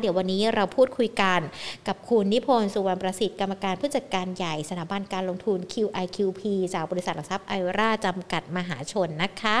[0.00, 1.40] เดี๋ยววันนี้เราพูดคุยกัน
[1.88, 6.40] กับคุณนิพนธ์สุวรรณประสิทธิ์กรรมการผู้จัดการใหญ่สถาบันการลงทุน QIQP
[6.74, 9.56] จากบริษัทหลักทรัพย์ไอราจำกัดมหาชนนะคะ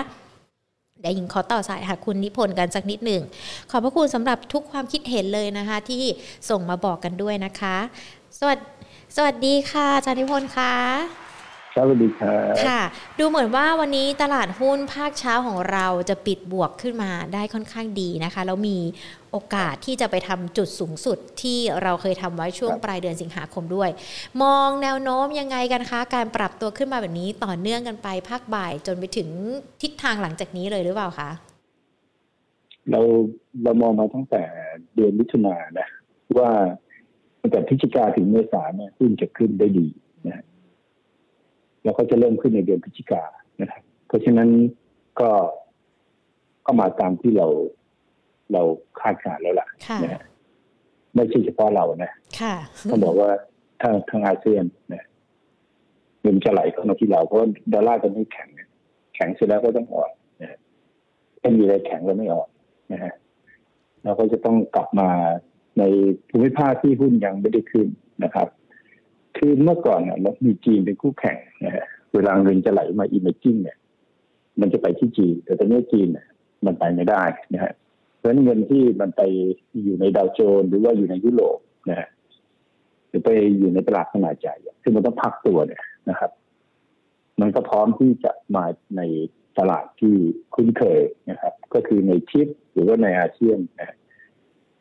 [1.00, 3.22] เดี๋ยวหญิงขอต่อสายหาคุณนิพนธ์กันสักนิดหนึ่ง
[3.70, 6.02] ขอบพระคุณสำหรับทุกความคิดเห็นเลยนะคะ ที่
[6.50, 7.76] ส่งมาบอกกันด้วยนะคะ
[8.38, 8.64] สวัสดี
[9.16, 11.25] สวัสดีค่ะอาจารย์นิพนธ์ค่ะ
[11.78, 12.82] สวัสดีครับค่ะ
[13.18, 18.78] ดูเหมือนว่าวันนี้ตลาดหุ้นภาคเช้าของเราจะปิดบวกขึ้นมาได้ค่อนข้างดีนะคะ แล้วมี
[19.32, 23.90] โอกาสที่จะไปทำจุดสูงสุดที่เราเคยทำไว้ช่วงปลายเดือนสิงหาคมด้วย
[24.42, 29.28] มองแนวโน้มยังไงกันคะ การปรับตัวขึ้นมาแบบนี้ต่อเนื่องกันไปภาคบ่ายจนไปถึง
[29.82, 31.30] ทิศทางหลังจากนี้เลยหรือเปล่าคะ
[32.90, 33.00] เรา
[33.62, 34.42] เรามองมาตั้งแต่
[34.94, 35.88] เดือนมิถุนายนนะ
[36.38, 36.50] ว่า
[37.40, 40.05] ตั้งแต่พฤศจิกาถึงเมษาเนี่ยหุ้นจะขึ้นได้ดีนะ
[41.86, 43.22] แล้วก็จะเริ่มขึ้นในเดือนพฤศจิกา
[43.60, 44.48] นะครับ เพราะฉะนั้น
[45.20, 45.30] ก็
[46.66, 47.46] ก็มาตามที่เรา
[48.52, 48.62] เรา
[49.00, 49.66] คาดการแล้วล่ะ
[50.04, 50.22] นะ
[51.14, 52.10] ไม่ใช่เฉพาะเรานะ
[52.90, 53.30] ต้องบอกว่า
[53.80, 54.64] ถ้าทางอาเซียน
[54.94, 55.04] นะ
[56.20, 57.40] เงินจะไหลเข้ามาที่เราเพราะ
[57.72, 58.48] ดอลลาร์ตอนนี้แข็ง
[59.14, 60.10] แข็งเสร็จแล้วก็ต้องอ่อน
[60.42, 60.58] นะ
[61.40, 62.48] ถ้ามีอะไรแข็งแล้วไม่อ่อน
[62.92, 63.14] นะฮะ
[64.04, 65.10] เราก็จะต้องกลับมา
[65.78, 65.82] ใน
[66.30, 67.86] ภูมิภาคที่หุ้นยังไม่ได้ขึ้น
[68.24, 68.48] นะครับ
[69.36, 71.84] คือเมื่อก่อนเนี่ยเรามีจีนเป็นคู่แข่งนะฮะ
[72.14, 73.78] เวลาเงินจะไหลมา emerging เนี่ย
[74.60, 76.26] มันจะไปที่จีน แต่ตอนนี้จีนเนี่ย
[76.66, 77.22] มันไปไม่ได้
[77.54, 77.72] นะฮะ
[78.18, 79.22] เพราะเงินที่มันไป
[79.82, 81.58] อยู่ในดาวโจนส์หรือว่าอยู่ในยุโรป
[81.90, 82.08] นะฮะ
[83.08, 86.30] หรือไปอยู่ในตลาดขนาดใหญ่ซึ่งมันต้องพักตัวเนี่ยนะครับ
[87.40, 88.64] มันก็พร้อมที่จะมา
[88.96, 89.02] ใน
[89.58, 90.14] ตลาดที่
[90.54, 93.96] คุ้นเคยนะครับ ก็คือในชิปหรือว่าในอาเซียนนะ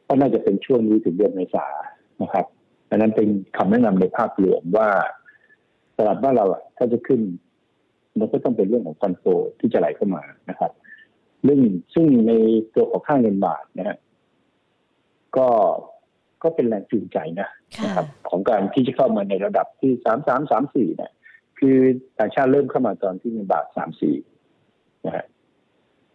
[0.07, 1.67] ก็น่าจะเป็นช่วงนี้ถึงเดือนเมษา
[2.21, 2.45] นะครับ
[2.89, 4.89] ดังนั้นเป็นคำแนะนำในภาพรวมว่า
[5.97, 7.21] ตลาดบ้านเราอะถ้าจะขึ้น
[8.19, 9.23] มันก็ต้องเป็นเรื่องของฟันโฟ
[9.59, 10.71] ที่จะไหลเข้ามานะครับ
[11.43, 11.61] เรื่อง
[11.93, 12.33] ซึ่งใน
[12.75, 13.97] ตัวของค่าเงินบาทนะฮะ
[15.37, 15.47] ก็
[16.43, 17.49] ก็เป็นแรงจูงใจนะ
[17.83, 21.11] นะครับ ของการที่จะเข้ามาในระดับที่สามสามสามสี่เนี่ย
[21.59, 21.77] คือ
[22.19, 24.15] ต่างชาติเริ่มเข้ามาตอนที่เงินบาทสามสี่
[25.05, 25.25] นะฮะ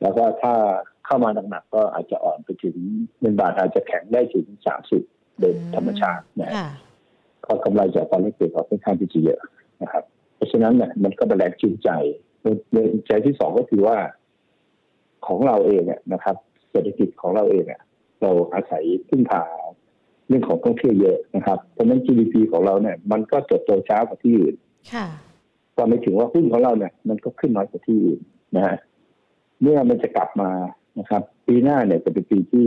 [0.02, 0.54] แล้วก็ถ้า
[1.06, 2.76] เข้ามาหนักๆก็อาจจะอ่อนไปถึง
[3.20, 5.02] เงินบาทอาจจะแข็งได้ถึงสามสิบ
[5.40, 6.52] โดยธรรมชาตินะ
[7.44, 9.40] ก็กำไรจากการเล่นเกมก็ค่อนข้างที่จะเยอะ
[9.82, 10.04] นะครับ
[10.36, 11.90] เพราะฉะนั้นเนี่ยมันก็เป็นแรงจูงใจ
[12.40, 13.96] เรื่องใจที่สองก็คือว่า
[15.26, 16.36] ของเราเองเนี่ยนะครับ
[16.70, 17.82] เศรษฐกิจของเราเองเนี่ย
[18.22, 19.42] เราอาศัยพึ่งพา
[20.28, 24.54] เรื่องของท่องเที่ยวเยอะนะครับเพราะฉะนั้น GDP ของเราเนี่ย มันก็เติบโตช้ากว่าที่อื่น
[25.76, 28.20] ก็ไม่ถึงว่าหุ้นของเราเนี่ย มันก็ขึ้นน้อยกว่าที่อื่น
[28.56, 28.76] นะฮะ
[29.60, 30.50] เมื่อมันจะกลับมา
[30.98, 32.66] นะครับ ปีหน้าเนี่ยจะเป็นปีที่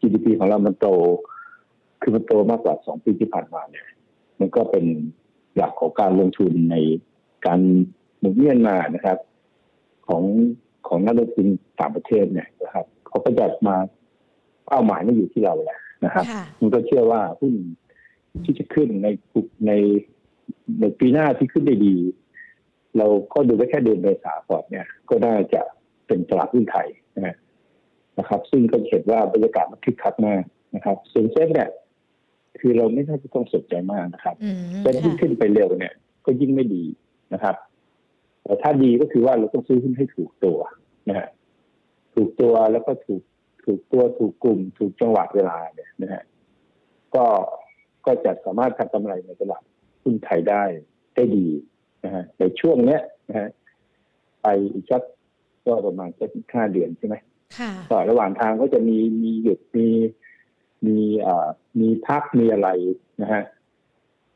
[0.00, 0.88] GDP ของเรามันโต
[2.00, 3.86] คือมันโตมากกว่าสองปีที่ผ่านมาเนี่ย
[4.40, 4.84] มันก็เป็น
[5.56, 6.76] หลักของการลงทุนใน
[7.46, 7.60] การ
[8.18, 9.18] หมุนเวียนมานะครับ
[10.06, 10.22] ของ
[10.88, 11.46] ของนักลงทุน
[11.80, 13.76] ต่างประเทศเนี่ยนะครับเขาก็จะมา
[14.66, 16.24] เป้าหมายไม่อยู่ที่เราแหละนะครับ
[16.60, 17.54] มันก็เชื่อว่าหุ้น
[18.44, 19.08] ที่จะขึ้นใน
[19.66, 19.72] ใน
[20.80, 21.96] ในปีหน้าที่ขึ้นได้ดี
[22.98, 25.62] เราก็ดูไว้แค่เดือนเมษาก่อนเนี่ย ก็น่าจะ
[26.06, 26.88] เป็นตลาดหุ้นไทย
[28.18, 30.42] นะครับ ซึ่งก็เห็นว่าบรรยากาศมันคึกคักมาก
[30.74, 31.68] นะครับส่วนเซ็ตเนี่ย
[32.60, 34.36] คือเราไม่น่าจะต้องสนใจมากนะครับ
[34.80, 35.94] เซ็ตที่ขึ้นไปเร็วเนี่ย
[36.24, 36.84] ก็ยิ่งไม่ดี
[37.34, 37.56] นะครับ
[38.44, 40.58] แต่ถ้าดีก็คือว่าเราต้องซื้อหุ้นให้ถูกตัว
[41.08, 41.28] นะฮะ
[42.14, 43.22] ถูกตัวแล้วก็ถูก
[43.64, 46.22] ถูกตัวถูกกลุ่ม ถูกจังหวะเวลาเนี่ยนะฮะ
[47.14, 47.24] ก็
[48.06, 49.62] ก็จะสามารถทำกำไรในตลาด
[50.02, 50.64] หุ้นไทยได้
[51.14, 51.46] ได้ดี
[52.04, 53.48] นะฮะในช่วงเนี้ยนะฮะ
[54.42, 55.02] ไปอีกสัก
[55.66, 57.16] ก็ประมาณสักห้าเดือนใช่ไหม
[57.90, 59.86] ก็ระหว่างทางก็จะมีมีหยุดมี
[60.86, 61.48] มีอ่า
[61.80, 62.68] มีพักมีอะไร
[63.22, 63.42] นะฮะ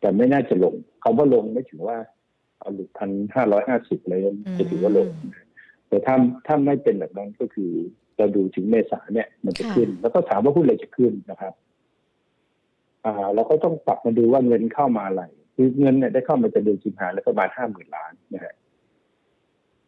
[0.01, 1.99] แต่ไม่น่าจะลงเขาว่าลงไม่ถึงว่า
[2.61, 4.21] เอาหลุดพันห้าร้อยห้าสิบเลย
[4.59, 5.09] จะถือว่าลง
[5.89, 6.15] แต่ถ้า
[6.47, 7.71] ถ้าไม่เป็นแบบนั้นก็คือ
[8.19, 11.55] เราดูถึงเมษาเนี่ย มันจะขึ้น แล้วก็ถามว่าหุ้นอะไรจะขึ้นนะครับ
[13.05, 15.23] อ่าเราก็ต้องปรับมาดูว่าเงินเข้ามาอะไร
[15.55, 18.55] คือเงินเนี่ยได้เข้ามาจะเดือนสิงหาแล้วประมาณห้าหมื่นล้านนะฮะ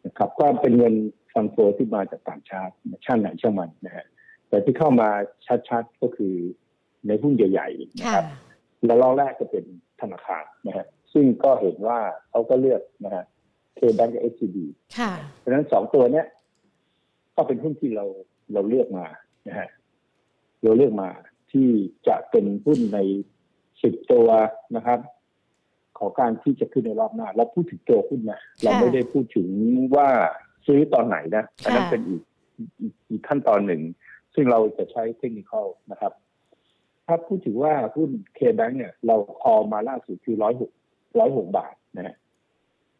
[0.05, 0.93] นะครับ ก็เป็นเงิน
[1.33, 2.73] ฟังโฟที่มาจากต่างชาติ
[3.05, 4.05] ชาติไหนช่างมันนะฮะ
[4.49, 5.09] แต่ที่เข้ามา
[5.69, 6.33] ชัดๆก็คือ
[7.07, 8.25] ในหุ้นใหญ่ๆนะครับ
[8.85, 9.65] แล้วรอบแรกก็เป็น
[10.01, 11.99] ธนาคารนะฮะซึ่งก็เห็นว่า
[12.29, 13.25] เขาก็เลือกนะฮะ
[13.75, 14.65] เคแบงก์กับเอชซีบี
[15.37, 16.27] เพราะฉะนั้นสองตัวเนี้ย
[17.35, 18.05] ก็เป็นหุ้นที่เรา
[18.53, 19.05] เราเลือกมา
[19.47, 19.67] นะฮะ
[20.63, 21.09] เราเลือกมา
[21.51, 21.67] ที่
[22.07, 22.99] จะเป็นหุ้นใน
[23.81, 24.27] สิบตัว
[24.75, 24.99] นะครับ
[25.97, 29.47] ของการที่จะขึ้นในรอบหน้า เราพูดถึงตัวหุ้นนะเราไม่ได้พูดถึง
[29.95, 30.09] ว่า
[30.67, 32.21] ซื้อตอนไหนนะอันนั้นเป็นอีก
[33.09, 33.81] อีกขั้นตอนหนึ่ง
[34.39, 35.51] ซึ่งเราจะใช้เทคนิค
[35.91, 36.13] นะครับ
[37.05, 40.71] ถ้าพูดถึงว่าหุ้นเคแบงเนี่ย เราคอมาล่าสุดคือร้อยหก
[41.19, 42.15] ร้อยหกบาทนะฮะ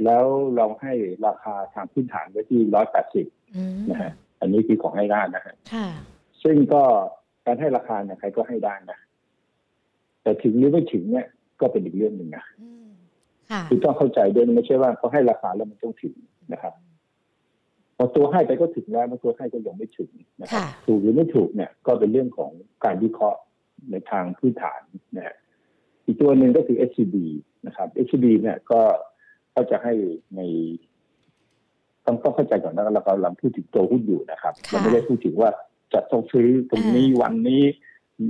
[0.03, 0.25] แล้ว
[0.57, 0.93] ลองให้
[1.27, 3.27] ราคาทางพื้นฐานไว้ที่ร้อยแปดสิบ
[3.89, 5.55] นะฮะอันนี้คือของให้ด้านนะฮะ
[6.43, 6.83] ซึ่งก็
[7.45, 8.99] การให้ราคาเนี่ยใครก็ให้ได้นะ
[10.23, 11.27] แต่ถึงหรือไม่ถึงเนี่ย
[11.61, 12.89] ก็เป็นอีกเรื่องหนึ่งนะอืม
[13.51, 16.15] ค่ะคือต้องเข้าใจด้วยนะไม่ใช่ว่าเขาให้ราคาแล้วมันต้องถึง
[16.53, 16.73] นะครับ
[17.97, 20.09] พอตัวให้ไปก็ถึงแล้วบางตัวให้ก็ยังไม่ถึง
[20.41, 22.51] นะครับค่ะถูกหรือไม่ถูกเนี่ยก็เป็นเรื่องของ
[22.85, 23.39] การวิเคราะห์
[23.91, 24.81] ในทางพื้นฐาน
[25.15, 25.35] นะฮะ
[26.05, 27.15] อีกตัวหนึ่งก็คือ SCB
[27.67, 28.81] นะครับ SCB เนี่ยก็
[29.55, 29.93] ก็จะให้
[30.35, 30.41] ใน
[32.05, 35.49] ต้องต้องเข้าใจก่อนนะเรากำลังพูดถึงตัวหุ้นอยู่นะครับค่ะเราไม่ได้พูดถึงว่า
[35.93, 37.63] จะต้องซื้อตรงนี้วันนี้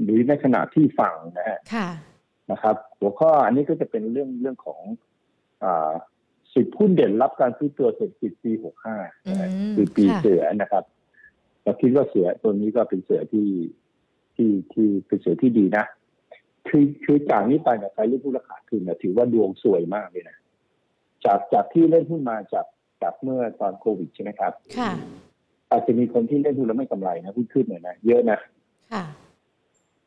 [0.03, 1.89] หรือในขณะที่ฟังนะฮะค่ะ
[2.51, 4.81] นะครับ หัวข้ออันนี้ก็จะเป็นเรื่องเรื่องของ
[5.63, 5.91] อ่า
[6.57, 10.83] สิบหุ้นเด่นรับการซื้อตัวเศรษฐกิจปีหกห้าอืมคือปีค่ะเสือนะครับ
[11.63, 13.47] เราคิดว่าเสือตัวนี้ก็เป็นเสือที่
[14.35, 15.85] ที่ที่เป็นเสือที่ดีนะ
[16.67, 20.37] คือคือจากนี้ไปเนี่ยใครเล่นหุ้นราคาขึ้นเนี่ยถือว่าดวงสวยมากเลยนะ
[21.25, 22.65] จากจากที่เล่นหุ้นมาจาก
[23.01, 24.91] จากเมื่อตอนโควิดใช่ไหมครับ ค่ะ
[25.71, 28.39] อาจจะมีคนที่เล่นหุ้นแล้วไม่กำไรนะหุ้นขึ้นเนี่ยนะเยอะนะ
[28.93, 29.03] ค่ะ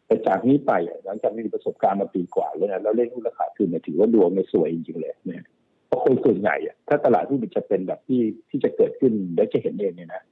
[0.06, 5.44] แต่จากนี้ไปอะหลังจากมีประสบการณ์มาปีกว่าแล้วนะแล้วเล่นหุ้นราคาขึ้นเนี่ยถือว่าดวงเนี่ยสวยจริงๆเลยเนี่ย
[5.90, 10.22] เพราะคนส่วนใหญ่อะถ้าตลาดหุ้นมันจะเป็นแบบที่ที่จะเกิดขึ้นแล้วจะเห็นเองเนี่ยนะ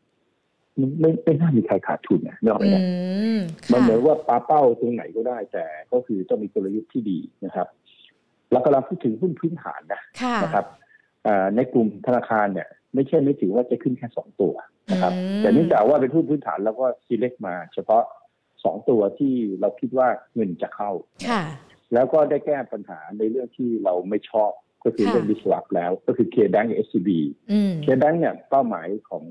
[0.81, 2.83] มันไม่ไม่น่ามีใครขาดทุนนะนกออกไหมอืนะ
[3.39, 3.41] ม
[3.73, 7.67] มันค่ะเหมือนว่าปลาเป้าตรงไหนก็ได้แต่ก็คือต้องมีกลยุทธ์ที่ดีนะครับ
[8.53, 10.67] เรากำลังพูดถึงหุ้นพื้นฐานนะค่ะนะครับ
[11.27, 14.55] อ่าในกลุ่มธนาคารเนี่ย ไม่ใช่ไม่ถือว่าจะขึ้นแค่สองตัว
[14.93, 18.05] นะครับอืมแต่เนื่องจากว่าเป็นหุ้นพื้นฐานแล้วก็ select มา เฉพาะ
[18.65, 20.91] สองตัวที่เราคิดว่าเงินจะเข้า
[21.29, 21.43] ค่ะ
[21.95, 24.53] แล้วก็ได้แก้ปัญหาในเรื่องที่เราไม่ชอบ
[24.85, 27.09] ก็คือค่ะเรื่อง disrupt แล้ว ก็คือ K-Bank กับ SCB
[27.53, 29.25] อืม K-Bank เนี่ยเป้าหมายของ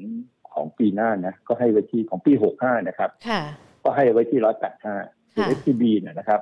[0.53, 3.41] ของปีหน้านะก็ให้ไว้ที่ของปี65นะครับค่ะ
[3.83, 6.41] ก็ให้ไว้ที่185ส่วนค่ะ SCB เนี่ยนะครับ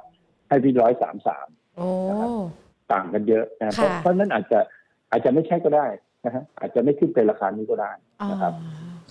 [0.50, 0.74] ให้ที่
[1.26, 1.88] 133โอ้
[2.94, 4.60] ต่างกันเยอะนะเพราะค่ะเพราะฉะนั้นอาจจะ
[5.12, 5.88] อาจจะไม่ใช่ก็ได้
[6.26, 7.92] นะฮะอาจจะไม่ขึ้นเป็นราคานี้ก็ได้
[8.22, 8.54] อ๋อนะครับ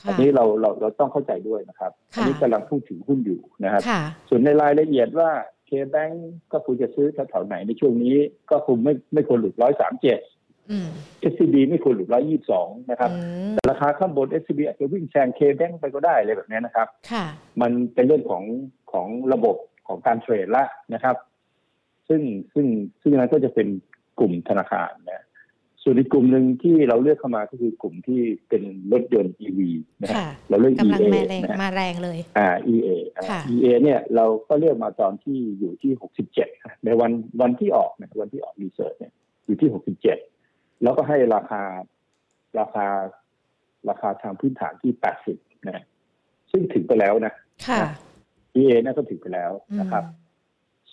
[0.06, 5.30] อัค่ะนนี้เราเราเราต้องเข้าใจด้วยนะครับค่ะอันี้กำลังพูดถึงหุ้นอยู่นะครับค่ะส่วนในรายละเอียดว่า
[5.66, 6.10] เคแบง
[6.52, 8.16] ก็ควรจะซื้อแถวๆไหนในช่วงนี้
[8.50, 10.20] ก็คงไม่ไม่ควรหลุดร้อยสามเจ็ด
[10.70, 10.88] อืม
[11.32, 13.18] SCB ไม่ควรหลุดร้อยยี่สิบสองนะครับอื
[13.50, 17.24] มแต่ราคาข้างบน SCB อาจจะวิ่งแซงเคแบงไปก็ได้เลยแบบนี้นะครับค่ะ
[17.60, 18.44] มันเป็นเรื่องของ
[18.92, 19.56] ของระบบ
[19.88, 20.64] ของการเทรดละ
[20.94, 21.16] นะครับ
[22.08, 22.22] ซึ่ง
[22.54, 22.66] ซึ่ง
[23.02, 23.68] ซึ่งนั้นก็จะเป็น
[24.18, 25.24] กลุ่มธนาคารนะ
[25.84, 29.60] ส่วนอีกกลุ่มหนึ่งที่เราเลือกเข้ามาก็คือกลุ่มที่เป็นรถยนต์ EV
[30.02, 35.92] นะฮะค่ะเราเลือกกำลัง EA มาแรงนะฮะมาแรงเลยอ่า EA อ่าค่ะ EA เนี่ยเราก็เลือกมาตอนที่อยู่ที่
[36.38, 39.12] 67 ในวันวันที่ออกนะวันที่ออกรีเสิร์ชเนี่ย
[39.44, 39.68] อยู่ที่
[40.24, 41.62] 67 แล้วก็ให้ราคา
[42.58, 42.86] ราคา
[43.88, 44.92] ราคาทางพื้นฐานที่
[45.30, 45.84] 80 นะ
[46.50, 47.32] ซึ่งถึงไปแล้วนะ
[47.68, 47.82] ค่ะ
[48.56, 50.04] EA น่าก็ถึงไปแล้วนะครับ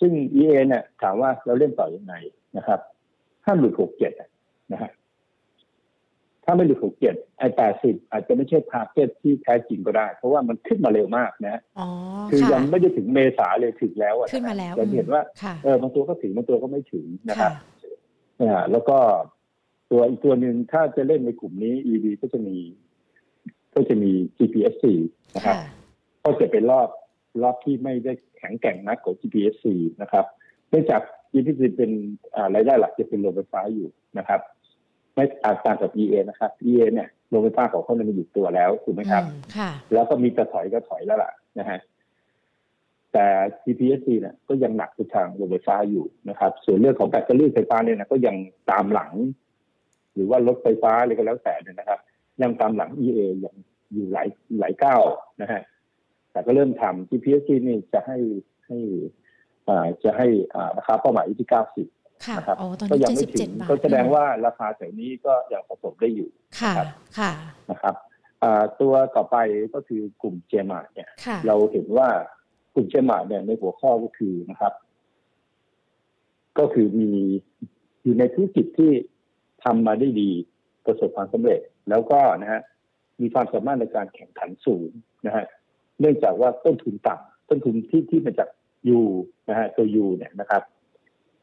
[0.00, 2.14] ซึ่ง EA เนี่ยถามว่าเราเล่นต่อยังไง
[2.56, 2.80] นะครับ
[3.44, 4.28] ถ้าหลุด67อะ
[4.72, 4.92] นะฮะ
[6.44, 6.78] ถ้าไม่หลุด
[7.08, 7.48] 67ไอ้
[7.80, 11.88] 80อาจจะไม่ใช่ทาร์เก็ตที่แท้จริงก็ได้ เพราะว่ามันขึ้นมาเร็วมากนะอ๋อ
[12.30, 17.52] คือค่ะยังไม่ได้ถึงเมษาเลยถึงแล้วอะะขึ้นมาแล้วจะเห็นว่าค่ะเออบางตัวก็ถึงบางตัวก็ไม่ถึงนะคค่ะรับ
[18.42, 18.98] อ่าแล้วก็
[19.90, 22.56] ตัวอีกตัวหนึ่งถ้าจะเล่นในกลุ่มนี้ EV ก็จะมี
[23.74, 24.84] ก็จะมี GPSC
[25.36, 25.66] นะครับค่ะ
[26.24, 26.88] ก็จะเป็นรอบ
[27.42, 29.66] รอบที่ไม่ได้แข็งแกร่งนักของ GPSC
[30.02, 30.24] นะครับ
[30.68, 31.02] เนื่องจาก
[31.32, 31.90] GPSC เป็น
[32.34, 34.40] อ่ารายได้หลักจะเป็นโรงไฟฟ้าอยู่นะครับ
[35.14, 41.78] ไม่อาจต่างกับ EA นะครับ EA เนี่ยโรงไฟฟ้าของเขาเนี่ยมันอยู่ตัวแล้วถูกไหมครับอืมค่ะแล้วก็มีจะถอยก็ถอยแล้วล่ะนะฮะ
[43.12, 43.26] แต่
[43.62, 48.36] GPSC เนี่ยก็ยังหนักไปทางโรงไฟฟ้าอยู่นะครับ ส่วนเรื่องของแบตเตอรี่ไฟฟ้าเนี่ยนะก็ยัง
[48.70, 49.12] ตามหลัง
[50.14, 51.98] หรือว่ารถไฟฟ้าอะไรก็แล้วแต่เนี่ยนะครับ
[52.42, 53.56] ยังตามหลัง EA อย่าง
[53.92, 54.28] อยู่หลาย
[54.58, 55.02] หลายก้าว
[55.42, 55.62] นะฮะ
[56.32, 58.18] แต่ก็เริ่มทำ GPSC นี่จะให้
[58.66, 58.78] ให้
[59.68, 66.88] อ่าจะให้อ่าราคาเป้าหมายอยู่ที่ 90 ค่ะนะครับอ๋อตอนก็นี้ยัเจ็ดไม่สิบถึเจ็ดงบาทก็แสดงว่าราคาแถวนี้ก็ยังสะสมได้อยู่ค่ะครับ
[67.18, 67.32] ค่ะ
[67.70, 67.94] นะครับ
[68.42, 69.36] อ่าตัวต่อไป
[69.74, 72.08] ก็คือกลุ่มเจมาเนี่ยค่ะเราเห็นว่า
[72.74, 74.72] กลุ่มเจมาเนี่ยในหัวข้อก็คือนะครับ
[76.58, 77.12] ก็คือมี
[78.02, 78.92] อยู่ในธุรกิจที่
[79.64, 80.30] ทำมาได้ดี
[80.86, 81.60] ประสบความสำเร็จ
[81.90, 82.60] แล้วก็นะฮะ
[83.20, 84.90] มีความสามารถในการแข่งขันสูง
[85.26, 85.44] นะฮะ
[86.00, 88.48] เนื่องจากว่าต้นทุนต่ำต้นทุนที่ที่มาจาก
[88.88, 89.00] ยู
[89.48, 90.62] นะฮะตัวยูเนี่ยนะครับ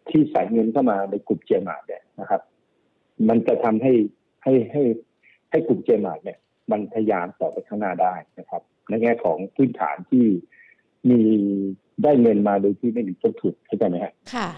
[0.09, 2.41] ที่ใส่เงินเข้ามาในกลุ่มเจมาเนี่ยนะครับ
[3.29, 3.93] มันจะทำให้
[4.43, 4.83] ให้ให้
[5.51, 6.37] ให้กลุ่มเจมาเนี่ย
[6.71, 10.25] มันทะยานต่อไปข้างหน้าได้นะครับ ในแง่ของพื้นฐานที่
[11.09, 11.21] มี
[12.03, 14.49] ได้เงินมาโดยที่ไม่มีต้นทุนเข้าใจไหมฮะค่ะ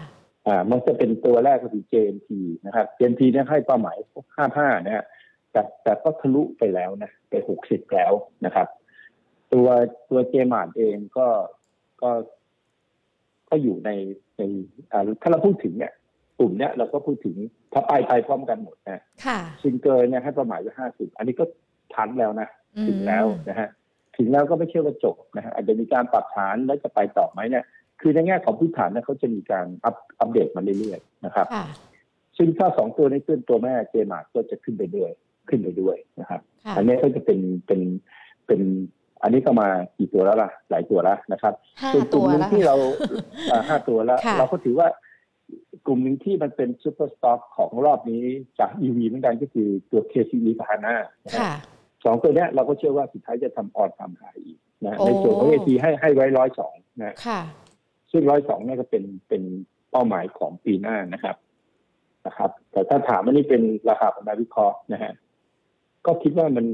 [0.46, 2.28] อ่า มันจะเป็นตัวแรกก็คือ JMT
[2.66, 3.96] นะครับ JMT เนี่ยให้เป้าหมาย
[4.40, 5.04] 55 นะฮะ
[5.52, 7.34] แต่แต่ก็ทะลุไปแล้วนะ ไป
[7.64, 8.12] 60 แล้ว
[8.44, 8.68] นะครับ
[9.52, 9.68] ตัว
[10.10, 11.28] ตัวเจมาร์ทเองก็
[12.02, 12.10] ก็
[13.52, 13.90] ก็อยู่ใน
[14.38, 14.42] ใน
[14.92, 15.92] อ่าถ้าเราพูดถึงเนี่ย
[16.38, 17.36] กลุ่มเนี้ยเราก็พูดถึง
[17.72, 21.44] ถ้าไปไปพร้อมกันหมดนะค่ะซิงเกอร์เนี่ยให้เป้าหมายไว้50อันนี้ก็
[21.94, 22.48] ทันแล้วนะ
[22.86, 23.68] ถึงแล้วนะฮะ
[24.16, 27.64] ถึงแล้วก็ไม่เชื่อว่าจบนะฮะอาจจะมีการปรับฐานแล้วจะไปต่อไหมเนี่ย
[28.00, 31.66] คือในแง่ของพื้นฐานเนี่ยเขาจะมีการอัปอัปเดตมาเรื่อยๆนะครับค่ะ
[32.36, 35.10] ซึ่งถ้าสองตัวนี้ขึ้นตัวแม่เจมาร์ทก็จะขึ้นไปด้วย
[35.48, 37.80] ขึ้นไปด้วยนะครับค่ะอันนี้ก็จะเป็นเป็น
[38.46, 38.60] เป็น
[39.22, 42.76] อันนี้ก็มากี่ตัวแล้วล่ะ หลายตัวแล้วนะครับห้าส่วนกตัลุ่มวหนึ่งแล้วที่ค่ะเรา
[43.50, 44.88] อ่าห้าตัวแล้วค่ะเราก็ถือว่า
[45.86, 48.22] กลุ่มหนึ่งที่มันเป็น super stock ของรอบนี้
[48.58, 51.52] จาก EV เหมือนกันก็คือตัว KCE กับ HANA นะฮะค่ะ
[52.04, 57.40] สองตัวเนี้ยเราก็เชื่อว่าสุดท้ายจะทำ all time high อีกนะโอ้ในส่วนของ AT ให้ให้ไว้ร้อยสองนะค่ะ
[58.12, 59.42] ซึ่งร้อยสองเนี่ยก็เป็นเป็น
[59.90, 61.36] เป้าหมายของปีหน้านะครับ
[62.26, 65.12] นะครับ แต่ถ้าถามว่านี่เป็นราคาของนักวิเคราะห์นะฮะ
[66.06, 66.66] ก็คิดว่ามัน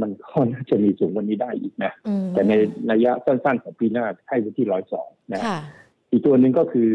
[0.00, 2.52] มันก็น่าจะมีสูงกวันนี้ได้อีกนะอืมแต่ใน
[2.92, 5.58] ระยะสั้นๆของปีหน้าให้ไว้ที่ร้อยสองนะค่ะ
[6.10, 6.90] อีกตัวหนึ่งก็คือ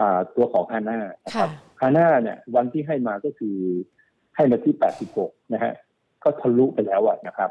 [0.00, 3.56] อ่าตัวของฮาน่านะคค่ะรับฮาน่าเนี่ย วันที่ให้มาก็คือ
[4.36, 5.72] ให้มาที่แปดสิบหกนะฮะ
[6.24, 7.50] ก็ทะลุไปแล้วอะนะครับ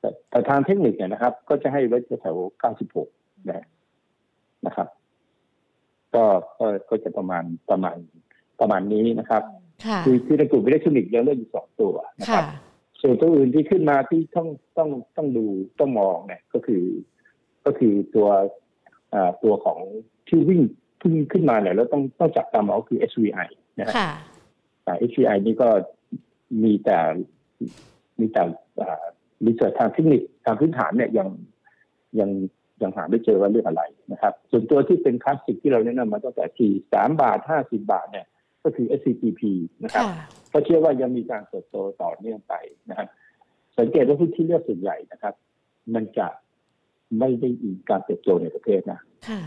[0.00, 3.08] แต่แต่ทางเทคนิคเนี่ยนะครับ ก็จะให้ไว้แถวเก้าสิบหก
[3.48, 3.66] นะฮะ
[4.66, 4.88] นะครับ
[6.14, 6.24] ก็
[6.58, 7.96] ก็ก็จะประมาณประมาณ
[8.60, 9.42] ประมาณนี้นะครับ
[9.86, 12.44] ค่ะคือคือในกลุ่มอิเล็กทรอนิกส์ยังเลือกอยู่สองตัวนะคค่ะรับ
[13.06, 14.48] ส่วนตัวอื่นที่ขึ้นมาที่ต้อง
[14.78, 15.46] ต้องต้องดู
[15.80, 16.84] ต้องมองเนี่ยก็คือ
[17.64, 18.28] ก็คือตัว
[19.14, 19.78] อ่าตัวของ
[20.28, 20.60] ที่วิ่ง
[21.00, 23.48] ที่วิ่งขึ้นมาเนี่ยแล้วต้องต้องจับตามองก็คือ SVI
[23.78, 24.10] นะฮะค่ะ
[24.86, 25.68] อ่า SVI นี่ก็
[26.62, 26.98] มีแต่
[28.20, 28.42] มีแต่
[28.80, 29.04] อ่า
[29.46, 31.28] รีเสิร์ชทางเทคนิคทางพื้นฐานเนี่ยยัง
[32.20, 32.30] ยัง
[32.82, 33.82] ยังหาไม่เจอว่าเรื่องอะไร
[34.12, 38.26] นะครับ ส่วนตัวที่เป็นคลาสสิกที่เราแนะนำมาตั้งแต่ที่สามบาทห้าสิบาทเนี่ย
[38.64, 39.42] ก็คือ SCTP
[39.84, 42.54] นะครับค่ะ ก็เชื่อว่ายังมีการเติบโตต่อเนื่องไป
[42.90, 43.08] นะครับ
[43.78, 45.34] สังเกตว่าหุ้นที่เลือกส่วนใหญ่นะครับ
[45.94, 46.28] มันจะ
[47.18, 49.40] ไม่ได้อิงการเติบโตในประเทศนะค่ะ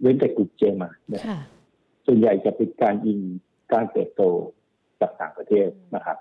[0.00, 1.38] เว้นแต่กลุ่มเจมานะค่ะ
[2.06, 3.20] ส่วนใหญ่จะเป็นการอิง
[3.72, 4.22] การเติบโต
[5.00, 6.18] จากต่างประเทศนะครับ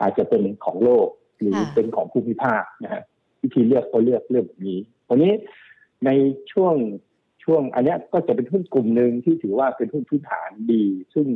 [0.00, 1.08] อาจจะเป็นของโลก
[1.40, 3.02] หรือค่ะเป็นของภูมิภาคนะฮะ
[3.42, 4.78] วิธีเลือกก็เลือกเรื่องแบบนี้
[5.08, 5.32] วันนี้
[6.06, 6.10] ใน
[6.52, 6.74] ช่วง
[7.44, 11.26] ช่วงอันเนี้ยก็จะเป็นหุ้นกลุ่มหนึ่งที่ถือว่าเป็นหุ้นพื้นฐานดี ซึ่ง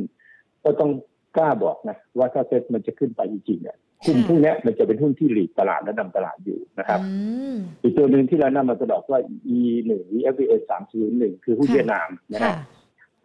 [0.63, 0.91] ก็ต้อง
[1.37, 7.11] กล้าบอกนะว่าถ้าเซ็ตมันจะขึ้นไปจริงๆเนี่ยหุ้นพวกเนี้ยมันจะเป็นหุ้นที่หลีดตลาดและนำตลาดอยู่นะครับอื
[7.53, 9.19] มอีกตัวหนึ่งที่เรานำมาตลอดว่า
[9.57, 12.55] E หนึ่ง FVA สามศูนย์หนึ่งคือหุ้นค่ะเวียดนามนะค่ะฮะ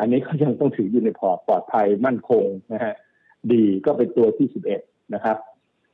[0.00, 2.94] อันนี้ก็ยังต้องถืออยู่ในพอร์ตปลอดภัยมั่นคงนะฮะ
[3.52, 4.80] ดีก็เป็นตัวที่สิบเอ็ด
[5.14, 5.36] นะครับ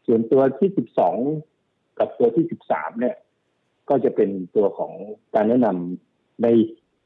[0.07, 1.17] ส่วนตัวที่สิบสอง
[1.99, 3.17] กับตัวที่สิบสามเนี่ย
[3.89, 4.93] ก็จะเป็นตัวของ
[5.35, 6.47] การแนะนำใน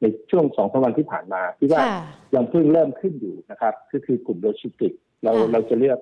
[0.00, 2.00] ในช่วงสองสามวันที่ผ่านมาที่ว่าค่ะ
[2.34, 5.98] ยังเพิ่งเริ่มขึ้นอยู่นะครับ ก็คือกลุ่มโลจิสติกส์เราค่ะเราจะเลือก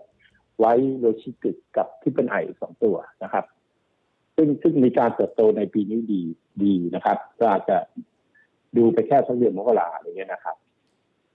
[0.61, 3.45] ไว้โลจิสติกส์กับที่เป็นไอสองตัวนะครับ
[4.37, 6.23] ซึ่งซึ่งมีการเติบโตในปีนี้ดี
[6.62, 7.76] ดีนะครับก็อาจจะ
[8.76, 10.57] ดูไปแค่สักเดือนมกราอะไรเงี้ยนะครับ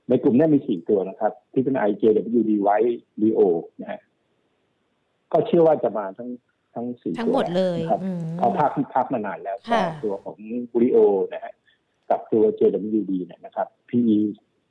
[0.09, 2.77] ในกลุ่มนี้มีสี่ตัวนะครับที่เป็น IJWD ไว้
[3.21, 3.41] DO
[3.81, 4.01] นะฮะ
[5.31, 6.29] ก็เชื่อว่าจะมาทั้ง
[6.75, 10.37] ทั้งสี่ทั้งตัวหมดเลยนะครับอืมเขาภาคภาคมานานแล้วค่ะแต่ตัวของ
[10.71, 10.97] บุริโอ
[11.33, 11.53] นะฮะ
[12.11, 14.17] กับตัว JWD เนี่ยนะครับ PE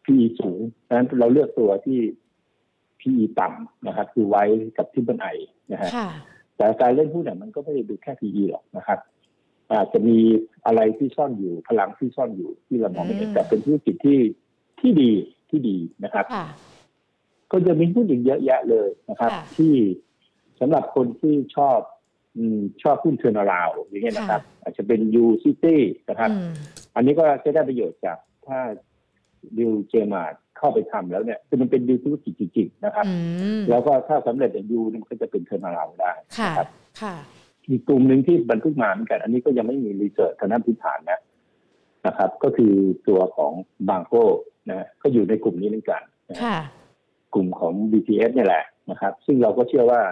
[0.04, 1.98] PE สูงดังนั้นเราเลือกตัวที่
[3.00, 4.44] PE ต่ำนะครับ คือ WICE
[4.76, 5.28] กับ Triple i
[5.72, 6.08] นะฮะค่ะ
[6.56, 8.98] แต่การเล่นหุ้นเนี่ยมันก็ไม่ได้ดูแค่ PE หรอกนะครับ
[9.72, 10.18] อาจจะมี
[10.66, 14.20] อะไรที่ซ่อนอยู่พลังที่ซ่อนอยู่ที่เรามองไม่เห็นอืมแต่เป็นธุรกิจที่
[14.80, 15.12] ที่ดี
[15.50, 16.46] ที่ดีนะครับค่ะ
[17.52, 19.74] ก็จะมีหุ้นอีกเยอะแยะเลยนะครับค่ะที่
[20.60, 21.78] สำหรับคนที่ชอบ
[22.36, 25.80] อืมชอบหุ้น turnaround อย่างเงี้ยนะครับ อาจจะเป็น U City
[26.10, 26.52] นะครับอืม
[26.94, 28.58] อันนี้ก็จะได้ประโยชน์จากถ้า
[29.58, 33.14] ดีล Jaymart เข้าไปทำแล้วเนี่ยคือมันเป็นดีลธุรกิจจริงๆนะครับอื
[33.58, 36.68] มแล้วก็ถ้าสำเร็จอย่าง U เนี่ยมันก็จะเป็น turnaround ได้ค่ะนะครับ
[37.02, 37.14] ค่ะ
[37.70, 41.20] อีกกลุ่มหนึ่งที่บรรทุกมาเหมือนกัน อันนี้ก็ยังไม่มี research ทางด้านพื้นฐานนะ
[42.06, 42.74] นะครับ ก็คือ
[43.08, 43.52] ตัวของ
[43.88, 44.26] บางโก้
[44.68, 46.58] นะฮะก็อยู่ในกลุ่มนี้เหมือนกันนะฮะค่ะ
[47.34, 50.02] กลุ่มของ BTS เนี่ยแหละนะครับ ซึ่งเราก็เชื่อว่า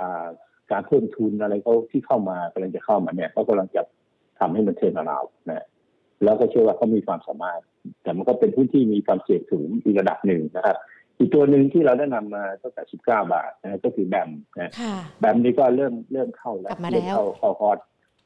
[0.00, 0.26] อ่า
[0.70, 3.82] การเพิ่มทุนอะไรเขาที่เข้ามากำลังจะเข้ามาเนี่ยเขากำลังจะ
[4.38, 5.66] ทำให้มันเทรนด์เรานะ
[6.24, 7.60] แล้วก็เชื่อว่าเขามีความสามารถ
[8.02, 10.76] แต่มันก็เป็นหุ้นที่มีความเสี่ยงสูงอีกระดับหนึ่งนะครับ
[11.18, 17.78] อีกตัวหนึ่งที่เราได้นำมาตั้งแต่ 19 บาทนะก็คือแบมนะค่ะแบมนี้ก็เริ่มเริ่มเข้าแล้วกลับมาเริ่มแล้วเข้าเข้าฮอต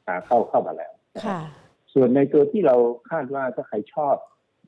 [0.07, 1.41] อ่าเข้าเข้ามาแล้วนะครับค่ะ
[1.93, 2.75] ส่วนในตัวที่เรา
[3.09, 4.15] คาดว่าถ้าใครชอบ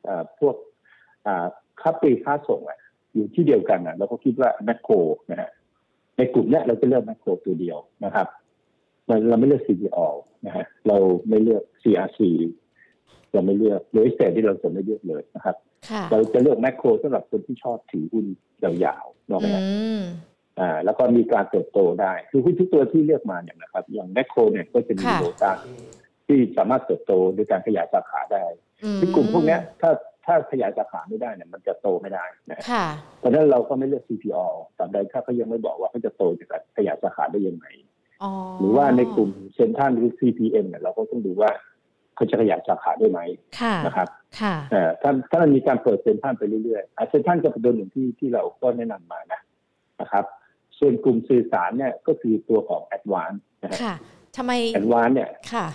[0.07, 0.55] อาพวก
[1.27, 1.45] อ่า
[1.81, 2.79] ค้าปลีกค้าส่งอะ
[3.13, 4.93] อยู่ที่เดียวกันอะเราก็คิดว่าแมคโคร
[5.31, 5.51] นะฮะ
[6.17, 8.27] ในกลุ่มเนี้ยเราจะเลือกแมคโครตัวเดียวนะครับ
[9.11, 10.07] เราเราไม่เลือก CPO
[10.45, 10.97] นะฮะเรา
[11.29, 12.19] ไม่เลือก CRC
[13.33, 15.55] เราไม่เลือกโดยสเตทที่เราจะไม่เลือกเลยนะครับ
[15.89, 18.25] ค่ะเราจะเลือกแมคโครสำหรับคนที่ชอบถือหุ้น
[18.63, 19.63] ยาวๆนอกอืจาก
[19.99, 20.01] ม
[20.59, 25.53] อ่า แล้วก็มีการเติบโตได้ คือหุ้นทุกตัวที่เลือกมาเนี่ยนะครับ อย่างแมคโครเนี่ยก็จะมีค่ะโลตา
[26.27, 28.45] ที่สามารถเติบโตโดยการขยายสาขาได้
[28.83, 29.91] อืมที่กลุ่มพวกเนี้ยถ้า
[30.25, 32.85] ถ้าขยายสาขาไม่ได้เนี่ยมันจะโตไม่ได้นะค่ะ
[33.19, 34.45] เพราะฉะนั้นเราก็ไม่เลือก CPO
[34.77, 37.65] ตราบใดถ้าเขายังไม่บอกว่าเขาจะโตจากการขยายสาขาได้ยังไง
[38.59, 41.49] หรือว่าในกลุ่มเซ็นทรัลหรือ CPM เนี่ยเราก็ต้องดูว่า
[42.15, 43.19] เขาจะขยายสาขาได้ไหม
[43.85, 44.07] นะครับ
[45.01, 49.39] ถ้าถ้ามันมีการเปิดเซ็นทรัลไปเรื่อยๆเซ็นทรัลก็เป็นตัวหนึ่งที่ที่เราก็แนะนำมานะ
[50.01, 50.25] นะครับ
[50.79, 53.31] ส่วนกลุ่มสื่อสารเนี่ยก็คือตัวของแอดวาน
[53.63, 53.95] นะค่ะ
[54.37, 55.67] ทำไม Advance เนี่ยค่ะ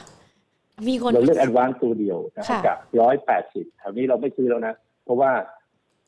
[0.89, 4.75] มีคนเราเลือกแอดวานตัวเดียวนะกับร้อยแปดสิบแถวนี้เราไม่ซื้อแล้วนะ
[5.05, 5.31] เพราะว่า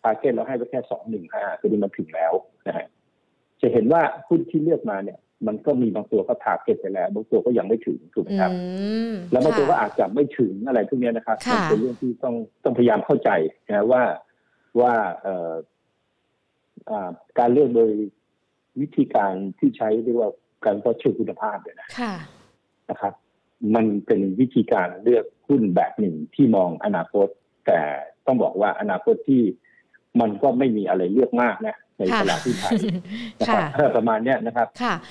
[0.03, 2.33] target เราให้ไปแค่สองหนึ่งห้าตัวนี้มันถึงแล้ว
[2.67, 2.87] นะฮะ
[3.61, 8.51] จะเห็นว่าหุ้นที่เลือกมาเนี่ย มันก็มีบางตัวก็ target ไปแล้ว บางตัวก็ยังไม่ถึงถูกไหมครับ
[9.33, 13.31] แล้วบางตัวก็อาจจะไม่ถึงอะไรพวกนี้นะครับเป็นเรื่องที่ต้องต้องพยายามเข้าใจ
[13.69, 14.03] นะว่า
[14.81, 14.93] ว่า
[15.23, 15.55] เอ่อ
[17.39, 17.91] การเลือกโดย
[18.81, 20.31] วิธีการที่ใช้เรียกว่า
[20.65, 21.89] การวัดเชิงคุณภาพเนี่ยนะ
[22.91, 23.15] นะครับ
[23.75, 27.29] มันเป็นวิธีการเลือกหุ้นแบบหนึ่งที่มองอนาคต
[27.67, 27.81] แต่
[28.27, 29.43] ต้องบอกว่าอนาคตที่
[30.21, 32.73] มันก็ไม่มีอะไรเลือกมากนะ ในตลาดที่ไทย
[33.41, 33.63] นะครับ
[33.97, 34.67] ประมาณเนี้ยนะครับ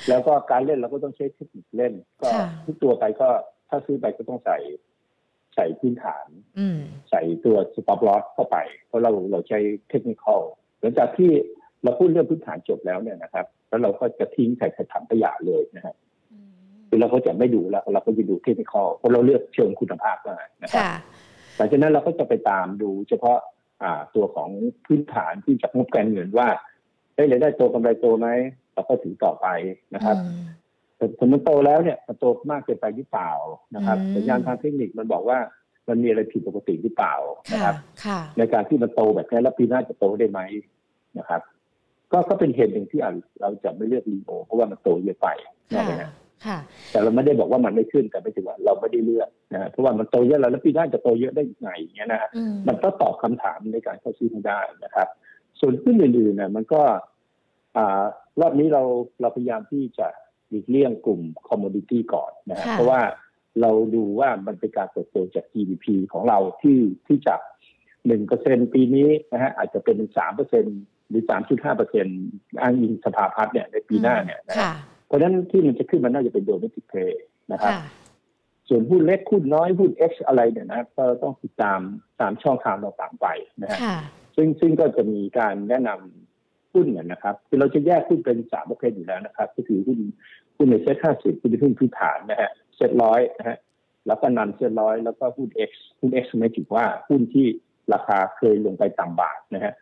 [0.09, 2.29] แล้วก็การเล่นเราก็ต้องใช้เทคนิคเล่น ก็
[2.65, 3.29] ทุกตัวไปก็
[3.69, 4.57] ถ้าซื้อไปก็ต้องใส่
[5.55, 6.25] ใส่พื้นฐาน
[7.09, 10.25] ใส่ตัวสต็อปลอสเข้าไป เพราะเราเราใช้เทคนิค
[10.79, 11.31] หลังจากที่
[11.83, 15.95] เราพูดเรื่องพื้นฐานจบแล้วเนี่ยนะครับ แล้วเราก็จะทิ้งใส่ถังขยะเลยนะครับ
[16.89, 20.85] คือเราก็จะไม่ดูแล้วเราก็จะดูเทคนิคเพราะเราเลือกเชิงคุณภาพมานะครับ
[21.57, 23.37] หลังจากนั้นเราก็จะไปตามดูเฉพาะ
[24.15, 24.49] ตัวของ
[24.85, 26.47] พื้นฐานที่จากงบการเงินว่า
[27.17, 28.27] ได้รายได้โตกำไรโตไหม
[28.73, 29.47] เราก็ถือต่อไป
[29.95, 30.17] นะครับ
[30.97, 33.31] แต่ถ้ามันโตแล้วเนี่ยมันโตมากเกินไปหรือเปล่า
[33.75, 35.39] นะครับสัญญาณทางเทคนิคมันบอกว่า
[35.87, 37.15] มันมีอะไรผิดปกติหรือเปล่า
[37.53, 37.75] นะครับ
[38.37, 40.39] ในการที่มันโตแบบนี้แล้วปีหน้าจะโตได้ไหม
[41.19, 41.41] นะครับ
[42.11, 42.99] ก็ก็เป็นเหตุหนึ่งที่
[43.41, 45.27] เราจะไม่เลือกรีโอเพราะว่ามันโตเยอะไป
[45.75, 46.11] นะ
[46.91, 52.29] แต่เราไม่ได้บอกว่ามันไม่ขึ้นแต่ไม่ถึงว่าเราไม่ได้เลือกนะเพราะว่ามันโตเยอะแล้วแล้วปีหน้าจะโตเยอะได้ยังไงเงี้ยนะ
[52.67, 55.07] มันก็ตอบคำถามในการเข้าซื้อได้นะครับ
[55.59, 56.81] ส่วนขึ้นอื่นๆเนี่ยมันก็
[57.77, 58.03] อ่า
[58.41, 58.83] รอบนี้เรา
[59.21, 60.07] เราพยายามที่จะ
[60.49, 63.01] หลีกเลี่ยงกลุ่มcommunity ก่อนนะเพราะว่า
[63.61, 67.41] เราดูว่ามันเป็นการเติบโตจาก GDP ของเราที่ที่จาก
[68.07, 70.65] หนึ่งเปอร์เซ็นปีนี้นะฮะอาจจะเป็นสามเปอร์เซ็น
[71.09, 72.05] หรือสามจุดห้าเปอร์เซ็น
[72.61, 74.55] อ้างอิงสภาพัฒน์เนี่ยในปีหน้าเนี่ยนะ
[75.07, 77.73] เพราะฉะนั้นที่มันจะขึ้นมันน่าจะเป็น domestic play นะครับ
[78.69, 81.79] ส่วนหุ้นเล็กหุ้นน้อยหุ้น X อะไรเนี่ยนะก็ต้องติดตาม
[82.21, 83.27] ตามช่องทางเราต่างไป
[83.61, 83.79] นะฮะ
[84.37, 89.99] ซึ่งซึ่งก็จะมีการแนะนำหุ้นเนี่ยนะครับ คือเราจะแยกหุ้นเป็นสามประเภทอยู่แล้วนะครับ ก็คือหุ้น
[90.57, 93.57] หุ้นในเซ็ตห้าสิบหุ้นหุ้นพื้นฐานนะฮะเซ็ตร้อยนะฮะ
[94.07, 97.47] แล้วก็นันเซ็ตร้อยแล้วก็หุ้น X หุ้น X หมายถึงว่าหุ้นที่
[97.93, 99.73] ราคาเคยลงไปต่ำบาทนะฮะ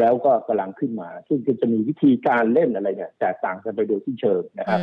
[0.00, 4.80] แล้วก็กำลังขึ้นมา ซึ่งจะมีวิธีการเล่นอะไรเนี่ยแตกต่างกันไปโดยที่เชิงนะครับ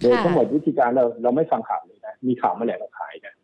[0.00, 3.34] โดยทั้งหมดวิธีการเราเราไม่ฟังข่าวเลยนะมีข่าวเมื่อไหร่เราขายนะ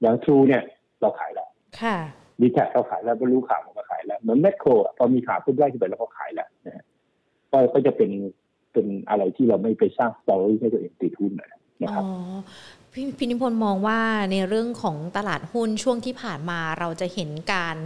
[0.00, 0.62] อย่างทรูเนี่ย
[1.00, 1.48] เราขายแล้ว
[2.40, 6.84] ดีแท็เราขายแล้วก็รู้ข่าวเราก็ขายแล้ว เหมือนแมคโครพอมีข่าวพุ่งแรกขึ้นไปเราก็ขายแล้วนะ
[7.52, 8.10] ก็ก็จะเป็น
[8.72, 12.04] เป็นอะไรที่เราไม่ไปสร้างสตอรี่ให้ตัวเองติดหุ้นนะครับ
[12.92, 14.00] พี่พินิพนธ์มองว่า
[14.32, 17.76] ในเรื่องของตลาดหุ้นช่วงที่ผ่านมาเราจะเห็นการ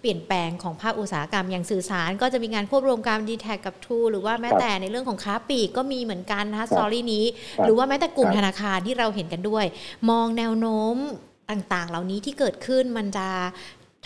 [0.00, 7.24] เปลี่ยนแปลงของภาคอุตสาหกรรมอย่างสื่อสาร ก็จะมีการควบรวมการดีแท็กกับทูหรือว่าแม้แต่ในเรื่องของค้าปลีกก็มีเหมือนกันนะคะสตอรี่นี้
[7.64, 9.64] หรือว่าแม้แต่กลุ่มธนาคารที่เราเห็นกันด้วย
[10.10, 10.96] มองแนวโน้ม
[11.50, 13.28] ต่างๆ เหล่านี้ที่เกิดขึ้นมันจะ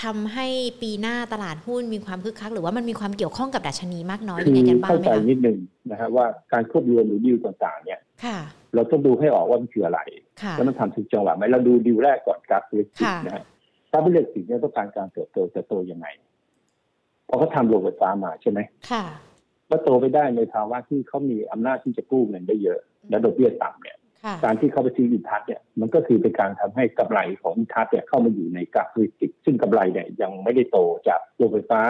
[0.03, 0.47] ทำให้
[0.83, 5.59] ปีหน้าตลาดหุ้นมีความคึกคัก หรือว่ามันมีความเกี่ยวข้องกับดัชนีมากน้อยยังไงกันบ้างไหมคะเข้าใจนิดนึง
[5.91, 8.01] นะฮะว่าการควบรวมหรือดิวต่างๆ เนี่ย
[8.75, 10.01] เราต้องดูให้ออกว่ามันคืออะไร
[10.53, 13.45] แล้วมันทำถึงจังหวะไหมเราดูดิวแรกก่อนกราฟเล็กสินะฮะ
[13.91, 16.07] กราฟเล็กสิเนี่ยต้องการการเติบโตจะโตยังไง
[17.29, 19.05] พอเขาทำโรงไฟฟ้ามาใช่ไหมค่ะ
[19.69, 23.96] ว่าโตไปได้ในภาวะที่เขามีอำนาจที่จะกู้เงินได้เยอะ และดอกเบี้ยต่ำเนี่ย
[24.45, 31.81] การที่เขาไปซื้ออินทัศเนี่ยมันก็คือเป็นการทำให้กำไรของอินทัศเนี่ยเข้ามาอยู่ในกราฟวิกฤตซึ่งกำไรเนี่ยยังไม่ได้โตจากโรงไฟฟ้า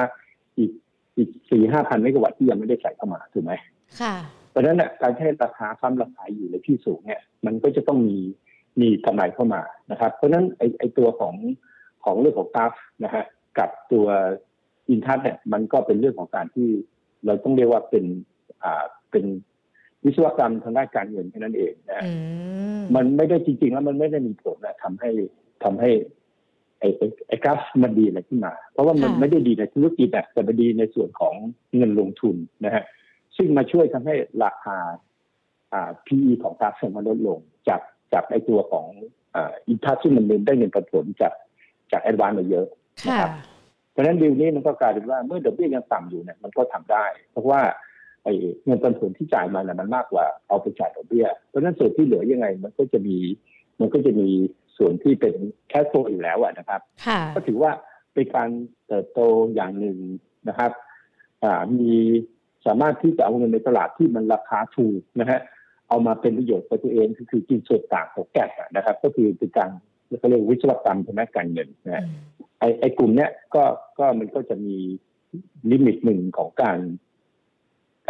[0.58, 0.70] อีก
[1.16, 3.52] อีกสี่ห้าพันเมกะวัตต์ที่ยังไม่ได้ใส่เข้ามาถูกไหม
[4.00, 4.14] ค่ะ
[4.50, 8.18] เพราะฉะนั้นเนี่ยการให้ราคาค้ำราคาอยู่ในที่สูงเนี่ย มันก็จะต้องมี
[8.80, 11.34] มีกำไรเข้ามานะครับ เพราะฉะนั้นไอไอตัวของ
[12.04, 12.72] ของเรื่องของกราฟ
[13.04, 13.24] นะฮะ
[13.58, 14.06] กับตัว
[14.88, 16.68] อินทัศเนี่ยมันก็เป็นเรื่องของการที่
[17.26, 18.04] เราต้องเรียกว่าเป็น
[18.64, 19.24] อ่าเป็น
[20.06, 22.02] วิศวกรรมทางด้านการเงินแค่นั้นเองนะ
[22.94, 25.10] มันไม่ได้จริง ๆ แล้วมันไม่ได้มีผลนะทำให้
[25.64, 25.90] ทำให้
[26.80, 26.88] ไอ้
[27.28, 31.34] ไอ้กราฟมันดีอะไรขึ้นมา เพราะว่ามันไม่ได้ดีในธุรกิจแต่มันดีในส่วนของ
[31.76, 32.84] เงินลงทุนนะฮะ
[33.36, 34.14] ซึ่งมาช่วยทำให้
[34.44, 34.78] ราคา
[35.72, 37.38] อ่า PE ของกราฟมันลดลง
[37.68, 37.80] จาก
[38.12, 38.86] จากไอ้ตัวของ
[39.34, 41.32] อ่าอินทัสซึ่งมันได้เงินปันผลจาก
[41.92, 42.66] จากแอดวานมาเยอะ
[43.06, 43.30] นะครับ
[43.92, 47.60] เพราะฉะนั้นดีลนี้มันก็กลายเป็นว่าเมื่อดอกเบี้ยยังต่ำอยู่เนี่ยมันก็ทำได้ เพราะว่า
[48.26, 48.34] ไอ้
[48.64, 53.16] เงินปันผลที่จ่ายมาเนี่ยมันมากกว่าเอาไปจ่ายดอกเบี้ย เพราะฉะนั้นส่วนที่เหลือยังไง มันก็จะมี
[53.80, 54.28] มันก็จะมี
[54.78, 55.34] ส่วนที่เป็น
[55.68, 56.80] cash flow อยู่แล้วนะครับ
[57.34, 57.70] ก็ถือว่า
[58.14, 58.48] เป็นการ
[58.86, 59.20] เติบโต
[59.54, 59.98] อย่างหนึ่ง
[60.48, 60.72] นะครับ
[61.78, 61.92] มี
[62.66, 65.40] สามารถที่จะเอาเงินในตลาดที่มันราคาถูกนะฮะ
[65.88, 69.70] เอามาเป็นประโยชน์กับตัวเองคือคือกินส่วนต่างของ gap นะครับ ก็คือเป็นการ
[70.18, 72.04] เขาเรียกวิศวกรรมใช่ไหมการเงินนะ
[72.58, 73.64] ไอไอกลุ่มเนี้ยก็
[73.98, 74.76] ก็มันก็จะมี
[75.70, 76.78] limit หนึ่งของการ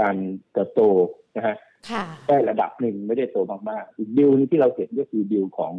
[0.00, 0.16] การ
[0.52, 0.80] เติบโต
[1.36, 1.56] นะฮะ
[2.28, 3.36] ได้ระดับหนึ่งไม่ได้โต
[3.70, 5.72] มากๆอีกดิวนี้ที่เราเห็นก็คือดิวของ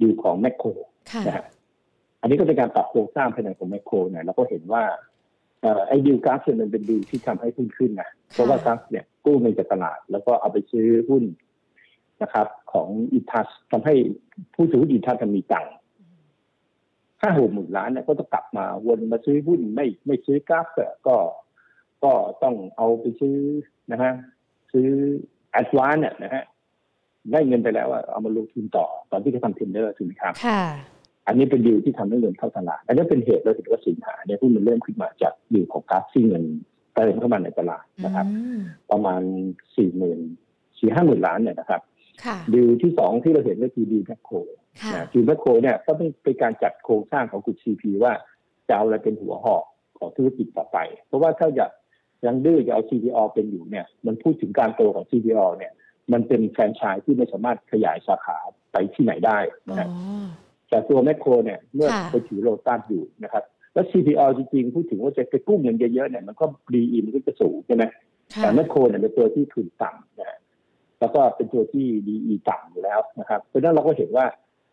[0.00, 0.68] ดิวของแมคโคร
[1.26, 1.44] นะฮะ
[2.20, 4.82] อันนี้ก็เป็นการปรับโครงสร้างภายในของแมคโครเนี่ยเราก็เห็นว่า
[5.88, 11.24] ไอ้ดิวกราฟเนี่ยมันเป็นดิวที่ทำให้หุ้นขึ้นนะเพราะว่ากราฟเนี่ยกู้เงินจากตลาด แล้วก็เอาไปซื้อหุ้น
[12.22, 13.94] นะครับ ของอิทัสทำให้
[14.54, 15.74] ผู้ถือหุ้นอิทัสมีตังค์
[17.20, 20.66] ห้าหกหมื่นล้านเนี่ยก็ต้องกลับมาวนมาซื้อหุ้นไม่ไม่ซื้อกราฟ
[21.06, 21.16] ก็
[22.04, 23.36] ก็ต้องเอาไปซื้อ
[23.92, 24.12] นะฮะ
[24.72, 24.88] ซื้อ
[25.52, 26.44] Advance เนี่ยนะฮะ
[27.32, 30.62] ได้เงินไปแล้วเอามาลงทุนต่อ ตอนที่เขาทำ tender ถูกไหมครับค่ะ
[31.26, 36.44] อันนี้เป็นดีลที่ทำให้เงินเข้าตลาด อันนี้เป็นเหตุเราถึงว่าสิงหาเนี่ยที่มันเริ่มขึ้นมาจากดีลของ GULF ที่เงิน
[36.94, 38.26] เติมเข้ามาในตลาดนะครับ
[38.90, 39.22] ประมาณ
[39.76, 40.20] สี่หมื่น
[40.78, 41.80] สี่ห้าหมื่นล้านเนี่ยนะครับ
[42.54, 44.36] ดีลที่สองที่เราเห็นก็คือดีลแมคโคร
[45.12, 45.92] ดีลแมคโครเนี่ยก็
[46.24, 48.12] เป็นการจัดโครงสร้างของกลุ่มซีพีว่า
[48.68, 49.64] จะเอาอะไรเป็นหัวหอก
[49.98, 51.70] ของธุรกิจต่อไป เพราะว่าถ้าอยาก
[52.24, 55.72] ยังดื้อจะเอา CPO เป็นอยู่เนี่ย มันพูดถึงการโตของ CPO เนี่ย
[56.12, 58.38] มันเป็นแฟรนไชส์ที่ไม่สามารถขยายสาขา
[58.72, 59.88] ไปที่ไหนได้นะ
[60.68, 67.84] แต่ตัวแมคโครเนี่ยเมื่อไปถือโลตัสอยู่นะครับ แล้ว CPO จริงๆ พูดถึงว่าจะไปกู้เงินเยอะๆเนี่ยมันก็ดีอินก็จะสูงใช่ไหม
[68.36, 70.38] แต่แมคโครเนี่ยเป็นตัวที่ทุนต่ำนะ
[71.00, 74.26] แล้วก็เป็นตัวที่ดีอีต่ำอยู่แล้วนะครับ เพราะนั้นเราก็เห็นว่า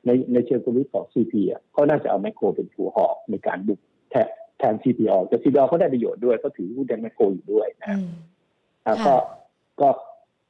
[0.05, 3.79] ในในเชิงกลยุทธ์ของ CP อะก็น่าจะเอาแมคโครเป็นหัวหอกในการบุก
[4.11, 7.99] แทแทน CPO แต่ CPO เขาได้ประโยชน์ด้วยก็ถือหุ้นแดงแมคโครอยู่ด้วยนะ
[9.05, 9.15] ก็
[9.81, 9.89] ก็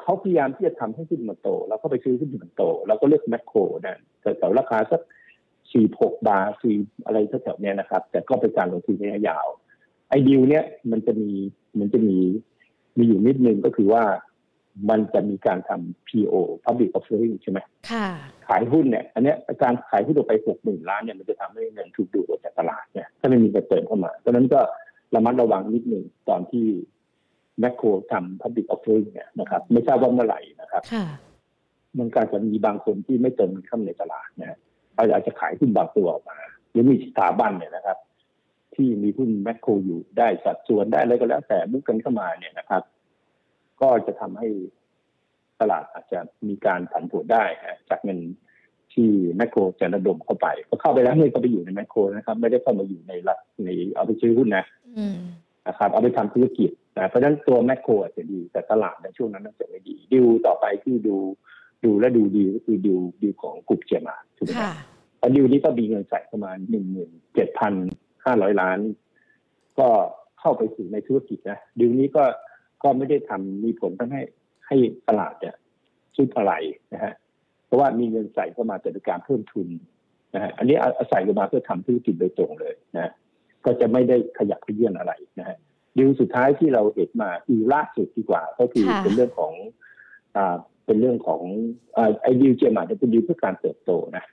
[0.02, 5.02] เขาพยายามที่จะทำให้หุ้นมันโต แล้วก็ไปซื้อหุ้นมันโต แล้วก็เลือกแมคโครนะแต่แต่ราคาสัก
[5.72, 9.48] สี่หกบาทสี่อะไรแถวๆนี้นะครับ แต่ก็เป็นการลงทุนระยะยาว
[10.10, 11.32] ไอดิวเนี้ยมันจะมี
[11.80, 12.18] มันจะมี
[12.98, 14.04] มีอยู่นิดนึงก็คือว่า
[14.90, 17.60] มันจะมีการทำ PO Public Offering ใช่ไหม
[17.92, 18.08] ค่ะ
[18.48, 19.34] ขายหุ้นเนี่ย อันนี้
[19.64, 24.60] การขายหุ้นออกไปหกหมื่นล้านเนี่ยมันจะทำให้เงินถูกดูดออกจากตลาดเนี่ย ถ้าไม่มีเงินเติมเข้ามาเพราะนั้นก็
[25.16, 26.66] ระมัดระวังนิดหนึ่งตอนที่
[27.60, 30.84] แมคโครทำ Public Offering เนี่ยนะครับ ไม่ทราบว่าเมื่อไหร่นะครับ
[31.98, 34.60] มันการจะมีบางคนที่ไม่เติมเงินเข้าในตลาดนะ
[34.96, 36.38] อาจจะขายหุ้นบางตัวออกมา
[36.72, 37.98] หรือมีสถาบันเนี่ยนะครับ
[38.76, 42.84] ที่มีหุ้นแมคโครอยู่ได้สัดส่วนได้อะไรก็แล้วแต่มุกกันเข้ามาเนี่ยนะครับ
[43.82, 44.48] ก็จะทำให้
[45.62, 47.44] ตลาดอาจจะมีการผันผวนได้
[47.90, 48.20] จากเงิน
[48.94, 54.66] ที่แมคโครจะระดมเข้าไปพอเข้าไปแล้วเงินก็ไปอยู่ในแมคโครนะครับ ไม่ได้เข้ามาอยู่ในรัฐในเอาไปซื้อหุ้นนะ
[55.68, 61.16] นะครับ เอาไปทำธุรกิจนะเพราะฉะนั้นตัวแมคโครอาจจะดีแต่ตลาดในช่วงนั้นน่าจะไม่ดีดิวต่อไปที่ดู
[61.84, 67.74] ดูและดูดีก็คือดิวดิวของกลุ่มเจมาถูกไหมครับดิวนี้ก็มีเงินใส่ประมาณหนึ่งหมื่นเจ็ดพัน
[68.26, 68.80] ห้าร้อยล้าน
[69.80, 69.90] ก็
[70.40, 72.24] เข้าไปสู่ในธุรกิจนะดิวนี้ก็
[72.84, 74.22] ก็ไม่ได้ทำมีผลทำให้
[74.68, 74.76] ให้
[75.08, 75.56] ตลาดเนี่ย
[76.16, 76.54] ซื้ออะไร
[76.94, 77.14] นะฮะ
[77.66, 79.68] เพราะว่ามีเงินใส่เข้ามาจากการเพิ่มทุน
[80.36, 83.12] นะฮะอันนี้อาศัยเข้ามาเพื่อทำธุรกิจโดยตรงเลยนะ
[83.66, 85.58] ก็จะไม่ได้ขยับขยื่นอะไรนะฮะ
[85.98, 89.54] ดีลสุดท้ายที่เราเห็นมาอีล่าสุดดีกว่า ก็คือเป็นเรื่องของ
[90.38, 91.42] อ่าเป็นเรื่องของ
[92.22, 94.24] ไอ้ดีลเจมาจะเป็นดีลเพื่อการเติบโตนะ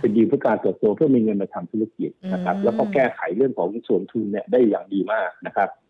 [0.00, 5.87] เป็นดีลเพื่อการเติบโตเพื่อมีเงินมาทำธุรกิจนะครับ แล้วก็แก้ไขเรื่องของส่วนทุนเนี่ยได้อย่างดีมากนะครับไ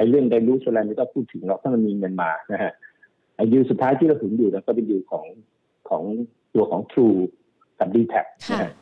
[0.00, 2.72] อ้เรื่องไดรูสแลนไม่ต้องพูดถึงหรอกถ้ามันมีเงินมานะฮะ
[3.36, 5.26] ไอ้ยูสุดท้ายที่เราถึงอยู่นะก็เป็นยูของ
[5.88, 6.02] ของ
[6.54, 7.18] ตัวของ True
[7.78, 8.14] กับ d t แท
[8.50, 8.72] นะฮะ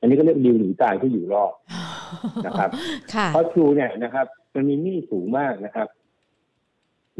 [0.00, 1.52] อันนี้ก็เรียกดิวหนีตายที่อยู่รอด
[2.46, 2.70] นะครับ
[3.28, 5.88] เพราะ True เนี่ยนะครับ มันมีหนี้สูงมากนะครับ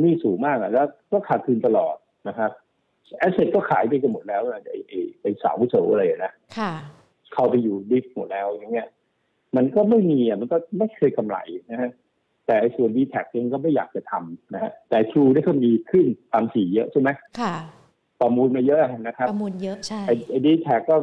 [0.00, 1.96] หนี้สูงมากแล้วก็ขาดทุนตลอด
[2.28, 2.50] นะครับ
[3.18, 4.78] แอสเซทก็ขายไปกันหมดแล้วไอ้
[5.20, 6.32] ไอ้สาวโสอะไรนะ
[7.32, 8.88] เข้าไปอยู่ดิฟหมดแล้วอย่างเงี้ย
[9.56, 11.36] มันก็ไม่มีอะมันก็ไม่เคยกำไร
[11.70, 11.90] นะฮะ
[12.50, 17.08] แต่ส่วนดีแท็กเองก็ไม่อยากจะทำนะฮะแต่ทรูได้ก็มีขึ้นตามสีเยอะใช่ไหม
[17.40, 17.54] ค่ะ
[18.20, 20.96] ประมูลมาเยอะนะครับประมูลเยอะใช่ไอ้ดีแท็กก็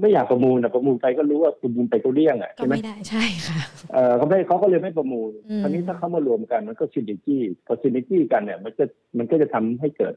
[0.00, 3.60] ไม่อยากประมูลนะประมูลไปก็รู้ว่าประมูลไปก็เลี่ยงอะใช่ไหมไม่ได้ใช่ค่ะ
[3.92, 5.30] เออเขาไม่เขาก็เลยไม่ประมูล
[5.62, 8.84] คราวนี้ถ้าเขามารวมกันมันก็ซินดิจี้พอซินดิจี้กันเนี่ยมันก็
[9.18, 10.14] มันก็จะทำให้เกิด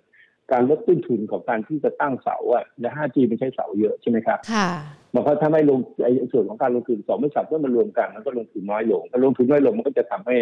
[0.52, 4.70] การลดต้นทุนของการที่จะตั้งเสาอะใน 5G มันใช้เสาเยอะใช่ไหมครับค่ะ
[5.16, 10.38] มันก็ถ้าไม่ลงไอ้ส่วนของการลงทุนสองไม่สับเมื่อมันรวมกันมันก็ลงทุนน้อยลงพอลงทุนน้อยลงมันก็จะทำให้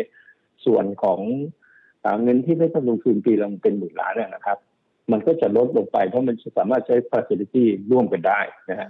[0.66, 1.20] ส่วนของ
[2.24, 4.58] เงินที่ไม่ต้องลงทุนปีละเป็นหมื่นล้านนะครับ
[5.12, 8.39] มันก็จะลดลงไปเพราะมันสามารถใช้ facility ร่วมกันได้
[8.70, 8.89] นะฮะ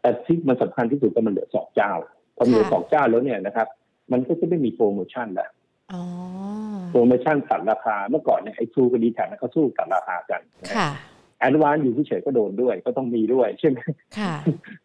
[0.00, 1.92] แต่ที่มันสำคัญที่สุดก็มันเหลือสองเจ้า
[2.36, 3.68] พอเหลือสองเจ้าแล้วเนี่ยนะครับ
[4.12, 5.50] มันก็จะไม่มีโปรโมชั่นแล้ว
[6.92, 10.40] โปรโมชั่นตัดราคาเมื่อก่อนเนี่ยไอ้ทรูกับดีแท็กเขาสู้ตัดราคากัน
[11.38, 13.78] Advance อยู่เฉยก็โดนด้วยก็ต้องมีด้วยใช่ไหม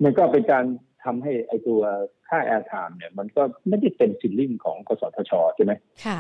[0.03, 0.63] มันก็เป็นการ
[1.03, 1.81] ทำให้ไอตัว
[2.27, 5.73] ค่า airtime เนี่ย มันก็ไม่ได้เป็น ceiling ของกสทชใช่ไหม
[6.05, 6.19] ค่ะ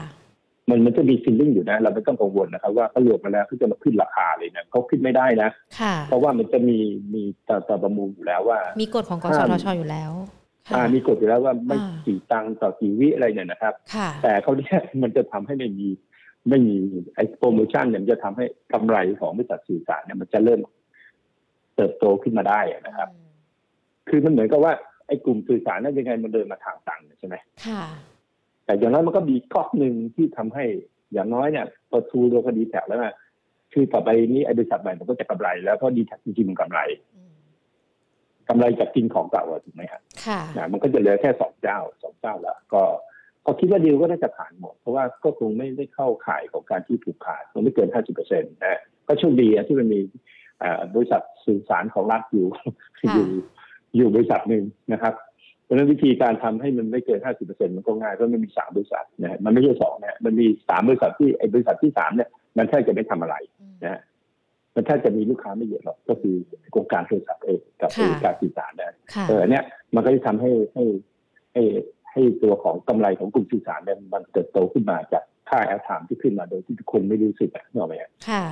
[0.69, 6.77] มันมันจะมี ceiling อยู่นะ เราไม่ต้องกังวลนะครับ ว่าเขารวมมาแล้วเขาจะมาขึ้นราคาเลยนะเขาขึ้นไม่ได้นะค่ะเพราะว่ามันจะมี
[7.13, 10.46] มีตาตาประมูลอยู่แล้วว่า มีกฎของกสทชอยู่แล้วอ่าค่ะ
[10.93, 15.87] มีกฎอยู่แล้วว่าไม่อ่ากี่ตังค์ต่อกี่วิอะไรเนี่ยนะครับค่ะแต่เขาเนี่ยมันจะทำให้ไม่มี
[16.49, 16.75] ไม่มี
[17.15, 20.59] ไอ้โปรโมชั่นเนี่ยมันจะทำให้กำไรของบริษัทสื่อสารเนี่ยมันจะเริ่ม
[21.75, 23.09] เติบโตขึ้นมาได้นะครับ
[24.09, 24.73] คือมันเหมือนกับว่า
[25.07, 27.83] ไอ้กลุ่มสื่อสารนั้นยังไงมันเดินมาทางตันใช่ไหมค่ะ
[28.65, 30.65] แต่อย่างน้อยมันก็มีก๊อกหนึ่งที่ทำให้
[31.13, 33.15] อย่างน้อยเนี่ยพอทูโดนคดีแท็กแล้วนะ
[33.73, 36.79] คือต่อไปนี้ไอ้บริษัทใหม่มันก็จะกำไรแล้วเพราะดีแท็กจริงๆมันกำไร
[38.49, 42.83] กำไรจากกินของเก่าอะถูกไหมครับค่ะนะมันก็จะเหลือแค่สองเจ้าสองเจ้าแล้วก็
[43.45, 49.99] ก็คิดว่าดีลก็น่าจะผ่านหมด เพราะว่าก็คงไม่ได้เข้าข่ายของการที่ผูกขาดมันไม่เกินห้าสิบเปอร์เซ็นต์นะก็โชคดีอะที่มันมี
[50.63, 53.27] อ่าบริษัทสื่อสารของรัฐอยู่ค่ะอยู่
[53.95, 55.13] อยู่บริษัทหนึ่งนะครับ
[55.63, 63.35] เพราะฉะนั้นวิธีการทำให้มันไม่เกิน 50%มันก็ง่ายเพราะมันมีสามบริษัทนะฮะมันไม่ใช่สองนะฮะมันมีสามบริษัทที่ไอ้บริษัทที่สามเนี่ยมันแทบจะไม่ทำอะไร
[63.83, 64.01] นะฮะ
[64.77, 66.35] มันแทบจะมีลูกค้าไม่เยอะหรอกก็คือ
[66.71, 69.63] องค์การโทรศัพท์เองกับค่ะการสื่อสารนะค่ะเออเนี่ย
[69.95, 70.83] มันก็จะทำให้ให้
[71.53, 71.63] ให้
[72.11, 78.43] ให้ตัวของกำไรของกลุ่มสื่อสารเนี่ยมันเติบโตขึ้นมาจากค่า airtime ที่ขึ้นมาโดยที่ทุกคนไม่รู้สึกอะนึกออกไหมฮะค่ะ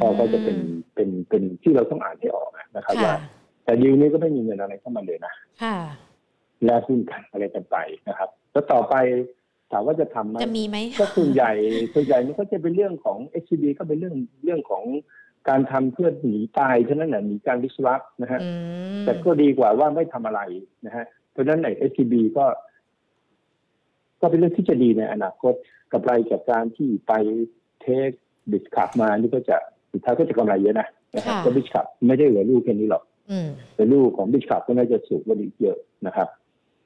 [0.00, 0.58] ก็ก็จะเป็น
[0.94, 3.16] เป็นเป็นที่เราต้องอ่านให้ออกนะครับค่ะว่า
[3.64, 5.76] แต่ดีลนี้ก็ไม่มีเงินอะไรเข้ามาเลยนะค่ะ
[6.64, 7.76] แลกหุ้นกันอะไรกันไป
[8.08, 8.94] นะครับ แล้วต่อไป
[9.72, 11.52] ถามว่าจะทำไหมจะมีไหมก็ส่วนใหญ่
[11.94, 14.14] ส่วนใหญ่มันก็จะเป็นเรื่องของ SCB ก็เป็นเรื่อง
[14.44, 14.82] เรื่องของ
[15.48, 18.50] การทำเพื่อหนีตายเท่านั้นแหละหนีการ disrupt นะฮะอื
[19.00, 20.40] มแต่ก็ดีกว่าว่าไม่ทำอะไร
[20.86, 22.46] นะฮะเพราะฉะนั้นใน SCB ก็
[24.20, 25.54] ก็เป็นเรื่องที่จะดีในอนาคต
[25.92, 27.12] กำไรจากการที่ไป
[27.80, 28.10] take
[28.50, 29.56] Bitkub มานี่ก็จะ
[29.92, 36.28] สุดท้ายก็จะกำไรเยอะนะนะครับก็บิสคับไม่ได้เหลือลูกแค่นี้หรอกอืมแต่ลูกของ Bitkub ก็น่าจะสูงกว่านี้เยอะนะครับ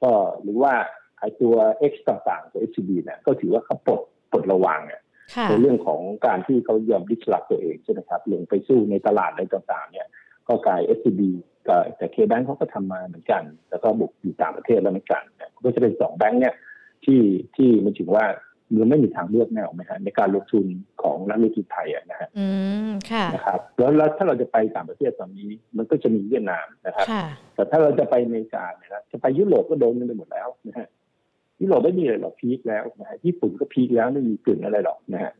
[0.03, 0.11] ก็
[0.43, 0.73] หรือว่า
[1.19, 1.55] ไอตัว
[1.91, 5.08] X ต่างๆตัว SCB เนี่ยก็ถือว่าเขาปลดปลดระวังเนี่ยค่ะ
[5.49, 10.07] ในเรื่องของการที่เขายอม disrupt ตัวเองใช่ไหมครับลงไปสู้ในตลาดอะไรต่างๆ เนี่ย
[10.47, 11.21] ก็กลาย SCB
[11.67, 16.55] กับแต่ KBank เขาก็ทำมาเหมือนกัน แล้วก็บุกอยู่ต่างประเทศแล้วเหมือนกันเนี่ยก็จะเป็นสองแบงค์เนี่ย
[17.05, 17.21] ที่
[17.55, 18.25] ที่มันถือว่า
[18.79, 20.65] มันไม่มีทางเลือกแน่หรอกไหมฮะในการลงทุน
[21.01, 22.47] ของนักลงทุนไทยอะนะฮะอื
[22.87, 30.87] มค่ะนะครับแล้วแล้วถ้าเราจะไปต่างประเทศตอนนี้มันก็จะมีเวียดนามนะครับค่ะแต่ถ้าเราจะไปอเมริกาเนี่ยนะจะไปยุโรปก็โดนกันไปหมดแล้วนะฮะ
[31.59, 35.33] ยุโรปไม่มีอะไรหรอกพีคแล้วนะฮะญี่ปุ่นก็พีคแล้วไม่มีกลิ่นอะไรหรอกนะฮะ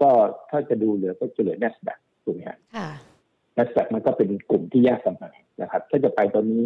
[0.00, 0.10] ก็
[0.50, 2.88] ถ้าจะดูเหลือก็จะเหลือ n นสแ a q ถูกไหมฮะค่ะ
[3.56, 5.30] n นสแ a q มันก็เป็นกลุ่มที่แยกกันมา
[5.62, 6.64] นะครับ ถ้าจะไปตอนนี้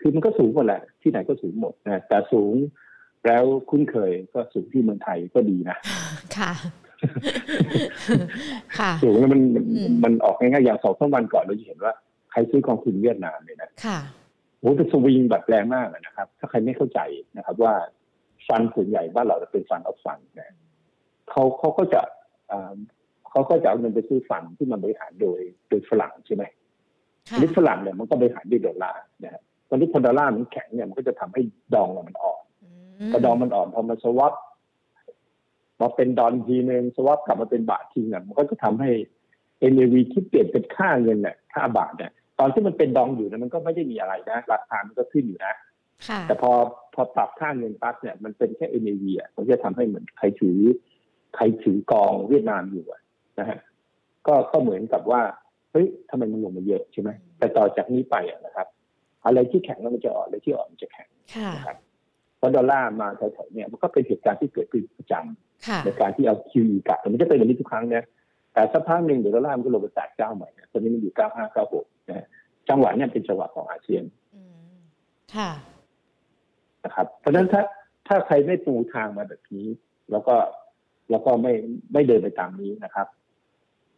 [0.00, 2.54] คือมันก็สูงหมดแหละที่ไหนก็สูงหมดนะแต่สูง
[3.26, 5.76] แล้วคุ้นเคยก็สูงที่เมืองไทยก็ดีนะ
[6.36, 6.52] ค่ะ
[8.78, 11.92] ค่ะ สูงแล้วมันมันอืมมันออกง่ายๆอย่างสองสามวันก่อนเราจะเห็นว่า
[12.30, 13.98] ใครซื้อกองทุนเวียดนามเนี่ยนะ ค่ะ
[14.60, 17.00] โอ้เป็นสวิงแบบแรงมากอะนะครับ ถ้าใครไม่เข้าใจ
[17.36, 17.74] นะครับ ว่า
[18.48, 20.54] ฟันส่วนใหญ่บ้านเราจะเป็นฟันออฟฟันนะ
[21.30, 22.00] เขาเขาก็จะ
[22.52, 22.74] อ่า
[23.30, 26.44] เขาก็จะเอาเงินไปซื้อฟันที่มันบริหารโดยโดยฝรั่งใช่ไหม
[27.28, 31.42] ค่ะอันนี้ฝรั่งเนี่ยมันก็บริหารด้วยดอลลาร์นะฮะตอนนี้พอดอลลาร์มันแข็งเนี่ยมันก็จะทำให้
[31.74, 32.42] ดองมันอ่อน
[33.06, 34.34] มพอดองมันอ่อนพอมาสวอป
[35.80, 38.90] มาเป็นดอนทีนึงสวอปกลับมาเป็นบาททีเนี่ยมันก็จะทำให้
[39.72, 45.54] NAV ที่เปลี่ยนเป็นค่าเงินเนี่ยค่าบาทเนี่ยตอนที่มันเป็นดองอยู่เนี่ยมันก็ไม่ได้มีอะไรนะราคามันก็ขึ้นอยู่นะ
[46.08, 46.52] ค่ะแต่พอ
[46.96, 50.58] พอปรับค่าเงินปั๊บเนี่ยมันเป็นแค่ NAV อะมันจะทำให้เหมือนใครถือ
[51.36, 53.00] ใครถือกองเวียดนามอยู่อะ
[53.38, 53.58] นะฮะ
[54.26, 55.22] ก็ก็เหมือนกับว่า
[55.72, 58.66] เฮ้ยทำไมมันลงมาเยอะใช่ไหมแต่ต่อจากนี้ไปอะนะครับ
[59.24, 61.78] อะไรที่แข็งแล้วมันจะอ่อนอะไรที่อ่อนมันจะแข็งค่ะนะครับ
[62.38, 68.04] เพราะดอลลาร์มาแถวๆเนี่ยมันก็เป็นเหตุการณ์ที่เกิดขึ้นประจำค่ะในการที่เอา QE กลับแต่มันจะเป็นแบบนี้ทุกครั้งนะ
[68.52, 72.26] แต่สักพักหนึ่งเดี๋ยวดอลลาร์มันก็ลงไปแตะเจ้าใหม่นะตอนนี้มันอยู่95 96นะฮะ
[72.68, 74.04] จังหวะเนี่ยเป็นจังหวะของอาเซียน
[74.34, 74.42] อื
[74.74, 74.76] ม
[75.34, 75.50] ค่ะ
[76.86, 77.62] นะครับเพราะฉะนั้นถ้า
[78.08, 79.68] ถ้าใครไม่ปูทางมาแบบนี้
[80.10, 80.34] แล้วก็
[81.10, 81.52] แล้วก็ไม่
[81.92, 83.06] ไม่เดินไปตามนี้นะครับ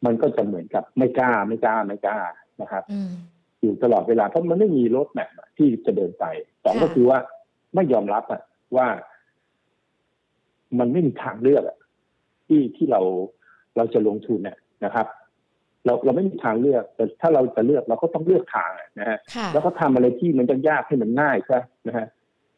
[0.04, 2.18] มันก็จะเหมือนกับไม่กล้าไม่กล้าไม่กล้า
[2.62, 3.12] นะครับอืม
[3.60, 6.24] อยู่ตลอดเวลาเพราะมันไม่มีรถแมพที่จะเดินไป
[6.64, 7.18] สองค่ะก็คือว่า
[7.74, 8.42] ไม่ยอมรับอะ
[8.76, 8.86] ว่า
[10.78, 11.76] มันไม่มีทางเลือกอะ
[12.46, 13.00] ที่ที่เรา
[13.76, 15.06] เราจะลงทุนเนี่ยนะครับ
[15.84, 22.06] เราเราไม่มีทางเลือก แต่ถ้าเราจะเลือกเราก็ต้องเลือกทางอะนะฮะค่ะแล้วก็ทำอะไรที่มันยากๆให้มันง่ายใช่นะฮะ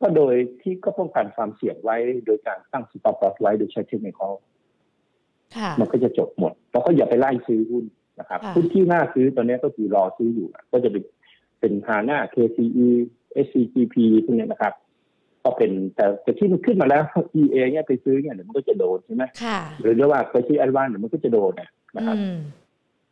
[0.01, 4.21] ก็โดยที่ก็ป้องกันความเสี่ยงไว้ โดยการตั้ง stop loss ไว้โดยใช้เทคนิค
[5.57, 7.85] ค่ะมันก็จะจบหมดแล้วก็อย่าไปไล่ซื้อหุ้น
[8.21, 11.05] นะครับค่ะหุ้นที่น่าซื้อตอนนี้ก็คือรอซื้ออยู่อะก็จะเป็น
[11.61, 12.89] เป็น HANA KCE
[13.45, 14.75] SCGP พวกเนี้ยนะครับ
[15.45, 17.03] ก็เป็นแต่แต่ที่มันขึ้นมาแล้ว
[17.41, 22.39] EA เนี่ยไปซื้อเนี่ยเดี๋ยวมันก็จะโดนใช่ไหมค่ะหรือเรียกว่าไปซื้อ ADVANC เดี๋ยวมันก็จะโดนนะนะครับอืม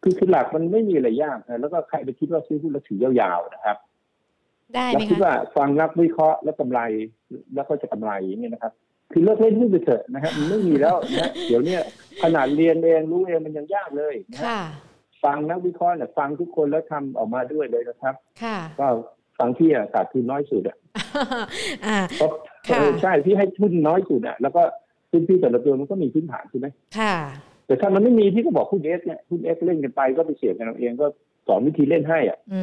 [0.03, 3.77] คือคือหลักมันไม่มีอะไรยากนะแล้วก็ใครไปคิดว่าซื้อหุ้นแล้วถือยาวๆนะครับ
[4.75, 6.81] ได้แล้ไหวมคิดคะว่าฟังนักวิเคราะห์แล้วกำไร
[7.55, 8.73] แล้วก็จะกำไรอย่างเงี้ยนะครับ
[9.13, 11.83] คือเลิกเล่นหุ้นไปเถอะนะครับมันไม่มีแล้วนะเดี๋ยวเนี้ย
[12.23, 14.61] ขนาดเรียนเองรู้เองมันยังยากเลยนะค่ะ
[15.25, 18.87] ฟังนักวิเคราะห์เนี่ยฟังทุกคนแล้วทำออกมาด้วยเลยนะครับ ค่ะก็
[19.39, 20.77] ฟังที่อะขาดทุนน้อยสุดอะ
[21.87, 22.31] อ่าเพราะ
[22.69, 24.63] ค่ะเออใช่ที่ให้ทุนน้อยสุดอะแล้วก็
[25.11, 26.67] พื้นที่แต่ละตัวมันก็มีพื้นฐานใช่ไหม
[26.99, 27.15] ค่ะ
[27.67, 31.07] แต่ถ้ามันไม่มีพี่ก็บอกหุ้นเอสเนี่ยหุ้นเอสเล่นกันไปก็ไปเสี่ยงกันเอาเองก็
[31.49, 32.63] สอนวิธีเล่นให้อะอื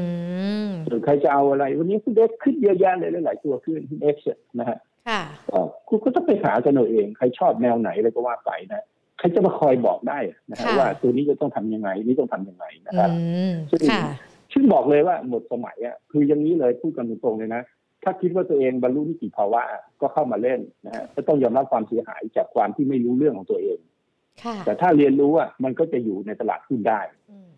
[0.67, 4.17] มส่วนใครจะเอาอะไร วันนี้หุ้นเอสขึ้นเยอะแยะเลยหลายๆตัวขึ้นหุ้นเอส
[4.60, 8.86] นะฮะค่ะก็คุณก็ต้องไปหากันเอาเอง ใครชอบแนวไหนอะไรก็ว่าไปนะ
[9.19, 10.19] ใครจะมาคอยบอกได้
[10.50, 13.10] นะฮะค่ะว่าตัวนี้จะต้องทำยังไง นี่ต้องทำยังไงนะอืครับ
[13.52, 14.04] มซึ่งค่ะ
[14.54, 17.62] ซึ่งบอกเลยว่าหมดสมัยอะคืออย่างนี้เลยพูดกันตรงๆเลยนะ
[18.04, 23.80] ถ้าคิดว่าตัวเองบรรลุนิติภาวะอะก็เข้ามาเล่นนะฮะก็ต้องยอมรับความเสียหายจากความที่ไม่รู้เรื่องของตัวเอง
[24.43, 27.50] ค่ะแต่ถ้าเรียนรู้อะมันก็จะอยู่ในตลาดหุ้นได้อืม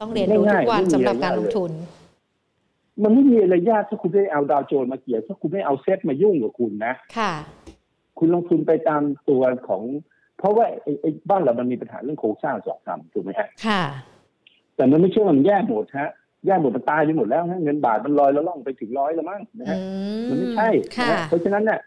[0.00, 1.70] ต้องเรียนรู้ทุง่ายกๆวันไม่มีสำหรับอะไรการลงทุน
[3.02, 7.32] มันไม่มีอะไรยากถ้าคุณไม่เอาดาวโจนส์มาเกี่ยวถ้าคุณไม่เอาเซ็ตมายุ่งกับคุณนะค่ะ
[8.18, 9.82] คุณลงทุนไปตามตัวของ
[10.38, 13.82] เพราะว่าไอ้ไอ้บ้านเรามันมีปัญหาเรื่องโครงสร้างสอบธรรมถูกไหมฮะค่ะ
[14.76, 16.10] แต่มันไม่ใช่ว่ามันแย่หมดฮะ
[16.46, 19.78] แย่หมดมันตายไปหมดแล้วฮะเงินบาทมันลอยแล้วล่องไปถึงร้อยแล้วมั้งนะอืฮะ
[20.28, 21.80] มันไม่ใช่ค่ะนะฮะเพราะฉะนั้นเนี่ย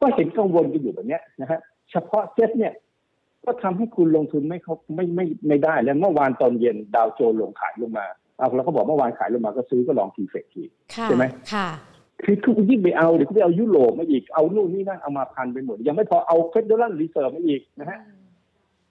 [0.00, 1.58] ก็เห็นกังวลกันอยู่แบบเนี้ยนะฮะ
[1.90, 2.72] เฉพาะเซ็ตเนี่ย
[3.44, 8.06] ก็ทำให้คุณลงทุนไม่เขาไม่ไม่ไม่ได้ แล้วเมื่อวานตอนเย็นดาวโจนส์ลงขายลงมา
[8.38, 10.62] เอาแล้วก็บอกเมื่อวานขายลงมาก็ซื้อก็ลองทีเฟกที
[10.94, 11.68] ค่ะใช่ไหมค่ะ
[12.24, 18.00] คือคุณยิ่งไปเอาเดี๋ยวคุณไปเอายุโรปมาอีกเอานู่นนี่นั่นเอามาพันไปหมด ยังไม่พอเอา Federal Reserve มาอีกนะฮะ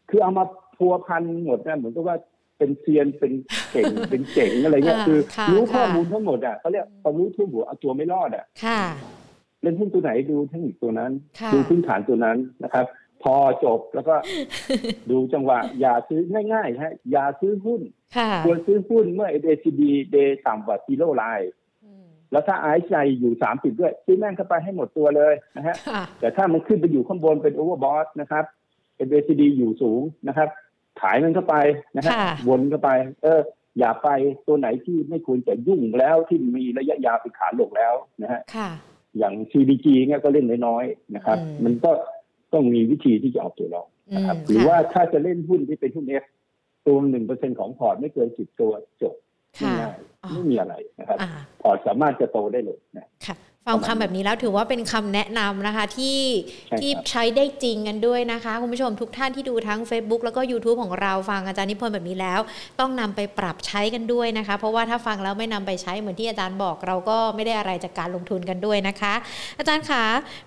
[0.09, 0.43] คือเอามา
[0.77, 2.17] พัวพันหมดนะเหมือนกับว่า
[2.57, 3.31] เป็นเซียนเป็น
[3.71, 8.81] เก่งเป็นเจ๋งอะไรเงี้ยอ่าคือค่ะรู้ข้อค่ะมูลทั้งหมดอะเขาเรียกความรู้ทั่วหัวเอาตัวไม่รอดอะค่ะ
[9.61, 12.85] เล่นหุ้นตัวไหนดูเทคนิคตัวนั้นค่ะดูพื้นฐานตัวนั้นนะครับ
[13.23, 14.15] พอจบแล้วก็
[15.11, 16.21] ดูจังหวะ อย่าซื้อ
[16.53, 17.81] ง่ายๆฮะอย่าซื้อหุ้น
[18.17, 21.51] ค่ะควรซื้อหุ้นเมื่อ ACB เดย์ต่ำกว่า zero line
[21.83, 28.45] อืมแล้วถ้าไอซ์ใจอยู่สามสิบด้วย ซื้อแม่งเข้าไปให้หมดตัวเลยนะฮะค่ะแต่ถ้ามันขึ้นไปอยู่ข้างบนเป็น overbought นะครับ
[28.95, 30.49] เป็น MACD อยู่สูงนะครับ
[31.01, 31.55] ขายมันเข้าไป
[31.95, 32.89] นะฮะค่ะวนเข้าไป
[33.23, 33.41] เออ
[33.79, 34.09] อย่าไป
[34.47, 38.69] ตัวไหนที่ไม่ควรจะยุ่งแล้วที่มีระยะยาวเป็นขาลงแล้วนะฮะค่ะ
[39.17, 41.91] อย่าง CDG เนี่ยก็เล่นน้อยๆนะครับอืมมันก็
[42.53, 46.23] ต้องมีวิธีที่จะเอาตัวรอดนะครับอืมหรือค่ะว่าถ้าจะเล่นหุ้นที่เป็นหุ้นเอฟ
[46.85, 49.15] ตัวหนึ่งเปอร์เซ็นของพอร์ตไม่เกินสิบตัวจบ
[49.59, 51.29] ค่ะง่ายอ๋อๆไม่มีอะไรนะครับอ่า
[51.61, 53.35] พอร์ตสามารถจะโตได้เลยนะค่ะ
[53.69, 56.17] ฟังคำแบบนี้แล้วถือว่าเป็นคำแนะนำนะคะที่
[56.67, 62.39] ใช่ครับที่ใช้ได้จริงกันด้วยนะคะ คุณผู้ชมทุกท่านที่ดูทั้ง Facebook แล้วก็ YouTube ของเราฟังอาจารย์นิพนธ์แบบนี้แล้ว
[62.79, 69.13] ต้องนำไปปรับใช้กันด้วยนะคะ เพราะว่าถ้าฟังแล้วไม่นำไปใช้เหมือนที่อาจารย์บอกเราก็ไม่ได้อะไรจากการลงทุนกันด้วยนะคะ
[69.59, 70.03] อาจารย์คะ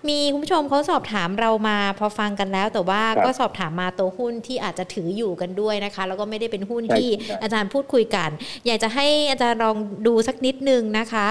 [0.09, 8.29] มีคุณผู้ชมเขาสอบถามเรามาพอฟังกันแล้ว แต่ว่าครับก็สอบถามมาตัวหุ้นที่อาจจะถืออยู่กันด้วยนะคะ แล้วก็ไม่ได้เป็นหุ้นใช่ที่ใช่อาจารย์พูดคุยกัน
[8.65, 11.27] อยากจะให้อาจารย์ลองดูสักนิดนึงนะคะ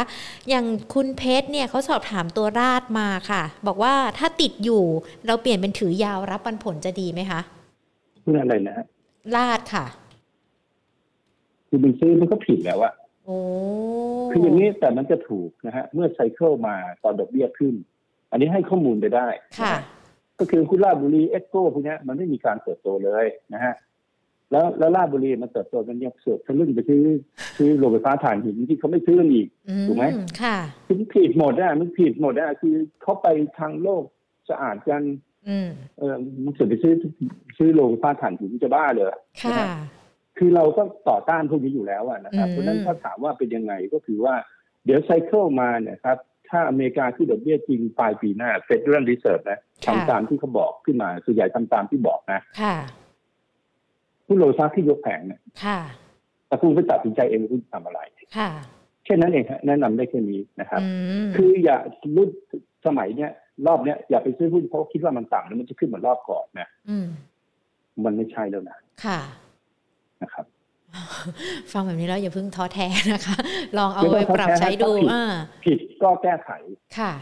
[0.48, 4.82] อย่างคุณเพชรเนี่ยเขาสอบถามตัวราดมาค่ะ บอกว่าถ้าติดอยู่
[5.26, 7.40] เราเปลี่ยนเป็นถือยาวรับปันผลจะดีไหมคะ
[8.24, 8.86] หุ้นอะไรนะฮะ
[9.36, 9.84] ลาดค่ะ
[11.68, 12.92] คือมันซื้อมันก็ผิดแล้วอะ
[13.24, 13.36] โอ้
[14.30, 17.74] คืออย่างนี้แต่มันจะถูกนะฮะ เมื่อ cycle มาตอนดอกเบี้ยขึ้น
[18.30, 19.28] อันนี้ให้ข้อมูลไปได้
[19.60, 19.82] ค่ะนะฮะ
[20.38, 23.74] ก็คือคุณราชบุรี EGCO พวกเนี้ยมันไม่มีการเติบโตเลยนะฮะ
[24.52, 27.02] แล้วแล้วราชบุรีมันเติบโตกันเนี่ยเสือกทะลึ่งไปซื้อ
[27.58, 29.46] ซื้อโรงไฟฟ้าถ่านหินที่เขาไม่ซื้อกันอีก
[29.86, 30.04] ถูกไหม
[30.42, 33.26] ค่ะคือมันผิดหมดอะมันผิดหมดอะคือเขาไป
[33.58, 34.02] ทางโลก
[34.50, 35.02] สะอาดกัน
[35.48, 36.94] อืมเออมันเสือกไปซื้อ
[37.58, 39.06] ซื้อโรงไฟฟ้าถ่านหินจะบ้าเลย
[39.42, 39.66] ค่ะ
[40.38, 44.34] คือเราก็ต่อต้านพวกนี้อยู่แล้วอะนะครับอืมเพราะฉะนั้นถ้าถามว่าเป็นยังไงก็คือว่า
[44.84, 52.40] เดี๋ยวไซเคิลมาเนี่ยครับถ้าอเมริกาที่ดอกเบี้ยจริงปลายปีหน้าเฟดเรื่องรีเสิร์ชนะทำตามที่เขาบอกขึ้นมาส่วนใหญ่ทำตามที่บอกนะ
[54.32, 55.78] ค่ะผู้โลฟ้าที่ยกแผงเนี่ยค่ะ
[56.48, 58.00] แต่คุณไปตัดสินใจเองว่าคุณทำอะไร
[58.38, 58.50] ค่ะ
[59.04, 60.88] แค่นั้นเองฮะแนะนำได้แค่นี้นะครับอื
[61.26, 61.76] มคืออย่า
[62.16, 62.28] รุ่น
[62.86, 63.30] สมัยเนี้ย
[63.66, 67.06] รอบเนี้ยอย่าไปซื้อหุ้นเพราะคิดว่ามันต่ำแล้วมันจะขึ้นเหมือนรอบก่อนนะอืม
[68.04, 69.20] มันไม่ใช่แล้วนะค่ะ
[70.22, 70.46] นะครับ
[71.72, 73.36] ฟังแบบนี้แล้วอย่าเพิ่งท้อแท้นะคะ
[73.78, 75.24] ลองเอาไม่ไปต้องท้อปรับแท้ใช้ดูถ้าผิดอ่า
[75.64, 76.50] ผิดก็แก้ไข
[76.98, 77.12] ค่ะ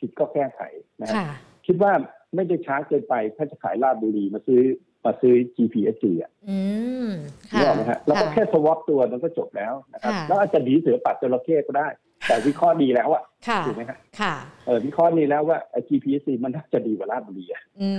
[0.00, 0.60] ผิดก็แก้ไข
[1.00, 1.28] นะฮะค่ะ
[1.66, 1.92] คิดว่า
[2.34, 4.60] ไม่ได้ช้าเกินไปถ้าจะขายลาดบุรีมาซื้อ
[5.06, 6.58] มาซื้อ GPSC อะอื
[7.06, 7.08] ม
[7.54, 11.88] นึค่ะกออกไหมฮะเราก็ค่ะแค่สวอปตัวมันก็จบแล้วนะครับค่ะแล้วอาจจะดีเสือปัดจระเข้ก็ได้
[12.28, 14.34] แต่วิเคราะห์ดีแล้วอะค่ะถูกไหมฮะค่ะ
[14.66, 17.90] เออวิเคราะห์ดีแล้วว่าไอ้ GPSC มันน่าจะดีกว่าลาดบุรีอะอื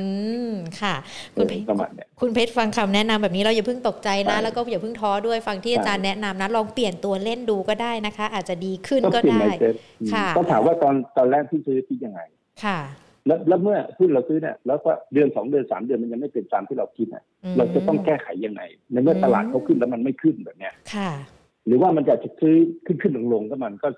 [0.49, 0.51] ม
[0.81, 0.95] ค่ะ
[1.33, 9.75] เอคุณอเพชรประมาณเนี้ยคุณเพชรฟังคำแนะนำแบบนี้เราอย่าเพิ่งตกใจนะใช่แล้วก็อย่าเพิ่งท้อด้วยฟังที่ใช่อาจารย์แนะนำนะลองเปลี่ยนตัวเล่นดูก็ได้นะคะ อาจจะดีขึ้นก็ก็เปลี่ยนได้ไมเซ็ต
[10.13, 12.21] ค่ะต้องถามว่าตอนตอนแรกที่ซื้อที่ยังไง
[12.63, 12.79] ค่ะ
[13.27, 18.61] แล้วแล้วเมื่อหุ้นเราซื้อเนี่ยแล้วก็เดือนสองเดือนสามเดือนมันยังไม่เป็นตามที่เราคิดอะอืมเราจะต้องแก้ไขยังไง
[18.91, 21.11] ในเมื่ออมตลาดเขาขึ้นแล้วมันไม่ขึ้นแบบเนี้ยค่ะ
[21.67, 22.55] หรือว่ามันจะซื้อ
[22.85, 23.89] ขึ้นขึ้นลงลงก็มันก็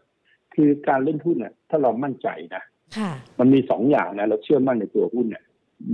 [0.55, 2.63] คือการเล่นหุ้นเนี่ยถ้าเรามั่นใจนะ
[2.97, 5.43] ค่ะมันมีสองอย่างนะเราเชื่อมั่นในตัวหุ้นเนี่ย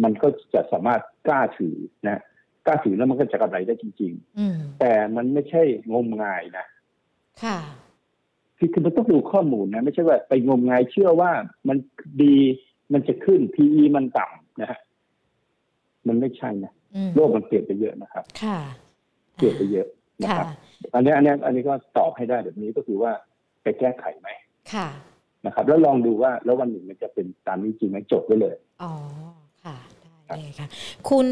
[0.03, 1.75] มันก็จะสามารถกล้าถือ
[2.07, 2.21] นะ
[2.65, 5.63] กล้าถือแล้วมันก็จะกำไรได้จริงอืมๆแต่มันไม่ใช่
[5.93, 6.65] งมงายนะ
[7.43, 7.57] ค่ะ
[8.57, 11.31] คือคือมันต้องดูข้อมูลนะ ไม่ใช่ว่าไปงมงายเชื่อว่า
[11.67, 11.77] มัน
[12.23, 12.35] ดี
[12.93, 14.79] มันจะขึ้น PE มันต่ำนะฮะ
[16.07, 18.59] มันไม่ใช่นะอืมโลกมันเปลี่ยนไปเยอะนะครับค่ะ
[19.35, 19.87] เปลี่ยนไปเยอะ
[20.21, 20.47] นะค่ะครับ
[20.93, 23.11] อันนี้อันนี้อันนี้ก็ตอบให้ได้แบบนี้ก็คือว่า
[23.63, 24.29] ไปแก้ไขไหม
[24.73, 24.87] ค่ะ
[25.45, 28.93] นะครับ แล้วลองดูว่าแล้ววันหนึ่งมันจะเป็นตามนี้จริงไหมจบไว้เลยอ๋อ
[29.63, 29.77] ค่ะ
[30.25, 30.67] ได้เลยค่ะ
[31.09, 31.27] คุณ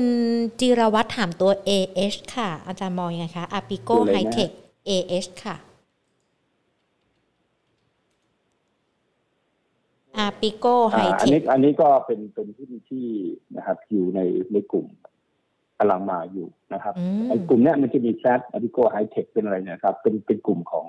[0.59, 4.49] จิรวัตรถามตัว AH ค่ะ อาจารย์มองยังไงคะอาปิโกตัวอะไรนะไฮเทค
[4.89, 5.55] AH ค่ะ
[10.17, 13.07] อาปิโกไฮอ่าเทอันคนี้อันนี้ก็เป็นเป็นหุ้นที่
[13.57, 14.19] นะครับอยู่ใน
[14.53, 14.87] ในกลุ่ม
[15.79, 20.87] กำลังมาอยู่นะครับอืมไอ้กลุ่มเนี้ยมันจะมีแซดอ p ิโกไฮเทคเป็นอะไรเนะครับ เป็นเป็นกลุ่มของ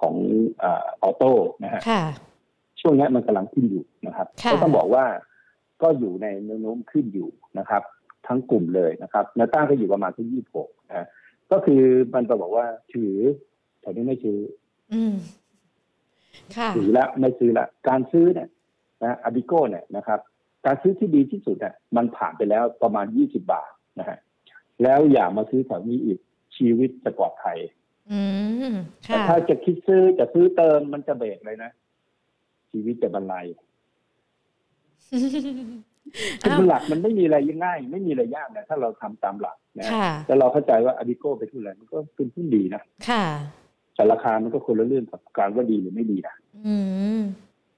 [0.00, 0.14] ของ
[0.62, 0.64] อ
[1.08, 1.32] อโต้
[1.64, 2.02] นะฮะค่ะ
[2.80, 5.04] ช่วงเนี้ยมันกำลังขึ้นอยู่นะครับค่ะก็ต้องบอกว่า
[5.82, 7.82] ก็อยู่ในแนวโน้มขึ้นอยู่นะครับ
[8.26, 11.06] ทั้งกลุ่มเลยนะครับแนวต้านก็อยู่ประมาณที่ยี่สิบหกนะฮะ
[11.52, 11.82] ก็คือ
[12.14, 13.14] มันจะบอกว่าถือ
[13.80, 14.38] แต่นี่ไม่ซื้อ
[14.92, 15.37] อืมค่ะ
[16.76, 18.48] ถือแล้วไม่ซื้อละการซื้อเนี่ย
[19.04, 20.20] นะอาบิโก้เนี่ยนะครับ
[20.66, 24.18] การซื้อที่ดีที่สุดเนี่ยมันผ่านไปแล้วประมาณยี่สิบาทนะฮะ
[24.82, 26.18] แล้วอย่ามาซื้อแถวนี้อีก
[26.56, 27.58] ชีวิตจะปลอดภัย
[28.10, 28.20] อื
[28.72, 28.74] ม
[29.06, 31.70] แต่ค่ะถ้าจะคิดซื้อจะซื้อเติมมันจะเบรกเลยนะ
[32.70, 33.46] ชีวิตจะบรรลัย
[36.42, 43.24] คืออ้าวหลักมันไม่มีอะไรง่าย ไม่มีอะไรยากนะถ้าเราทำตามหลักนะฮะค่ะแต่เราเข้าใจว่าอาบิโก้เป็นทุนอะไรมันก็เป็นทุนดีนะค่ะ
[43.98, 46.34] แต่ราคามันก็คนละเรื่องกับการว่าดีหรือไม่ดีนะ
[46.66, 46.76] อื
[47.18, 47.20] ม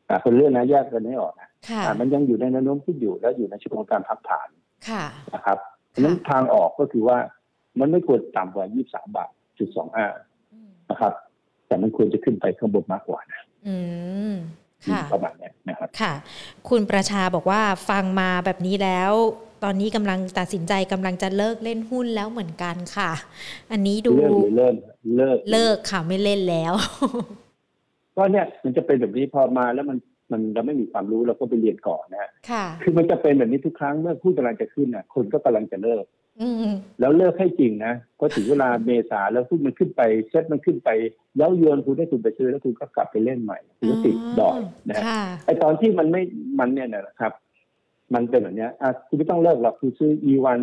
[0.08, 4.48] อ่าคนละเรื่องนะแยกกันให้ออกนะค่ะอ่ามันยังอยู่ในแนวโน้มที่อยู่แล้วอยู่ในช่วงของการพักฐาน
[4.88, 5.04] ค่ะ
[5.34, 5.58] นะครับ
[5.90, 7.18] เพราะฉะนั้นทางออกก็คือว่า
[7.80, 10.06] มันไม่ควรต่ำกว่า 23 บาทจุดสองห้า
[10.52, 11.12] อืมนะครับ
[11.66, 13.76] แต่มันควรจะขึ้นไปข้างบนมากกว่านะอื
[14.30, 14.32] ม
[14.84, 16.12] ค่ะประมาณเนี้ยนะครับ ค่ะ
[16.68, 19.12] คุณประชาบอกว่าฟังมาแบบนี้แล้ว
[19.64, 23.10] ตอนนี้กำลังตัดสินใจกำลังจะเลิกเล่นหุ้นแล้วเหมือนกันค่ะ
[23.72, 24.74] อันนี้ดูเลิกหรือเริ่ม
[25.16, 26.72] เลิกเลิกค่ะไม่เล่นแล้ว
[28.16, 29.98] ก็เนี่ยมันจะเป็นแบบนี้พอมาแล้วมัน
[30.32, 36.04] มันเราไม่มีความรู้เราก็ไปเรียนก่อนนะฮะค่ะคือมันจะเป็นแบบนี้ทุกครั้งเมื่อหุ้นกำลังจะขึ้นน่ะ คนก็กำลังจะเลิก
[36.42, 40.90] อืมแล้วเลิกให้จริงนะพอถึงเวลาเมษาแล้วหุ้นมันขึ้นไปเซ็ตมันขึ้นไป
[41.38, 46.22] แล้วโยนคุณได้คุณไปซื้อแล้วคุณก็กลับไปเล่นใหม่คุณก็ติดดอยนะฮะค่ะไอตอนที่มันไม่
[46.58, 47.32] มันเนี่ยนะครับ
[48.14, 50.60] มันเป็นแบบเนี้ยอะคุณไม่ต้องเลิกหรอกคุณซื้อ e1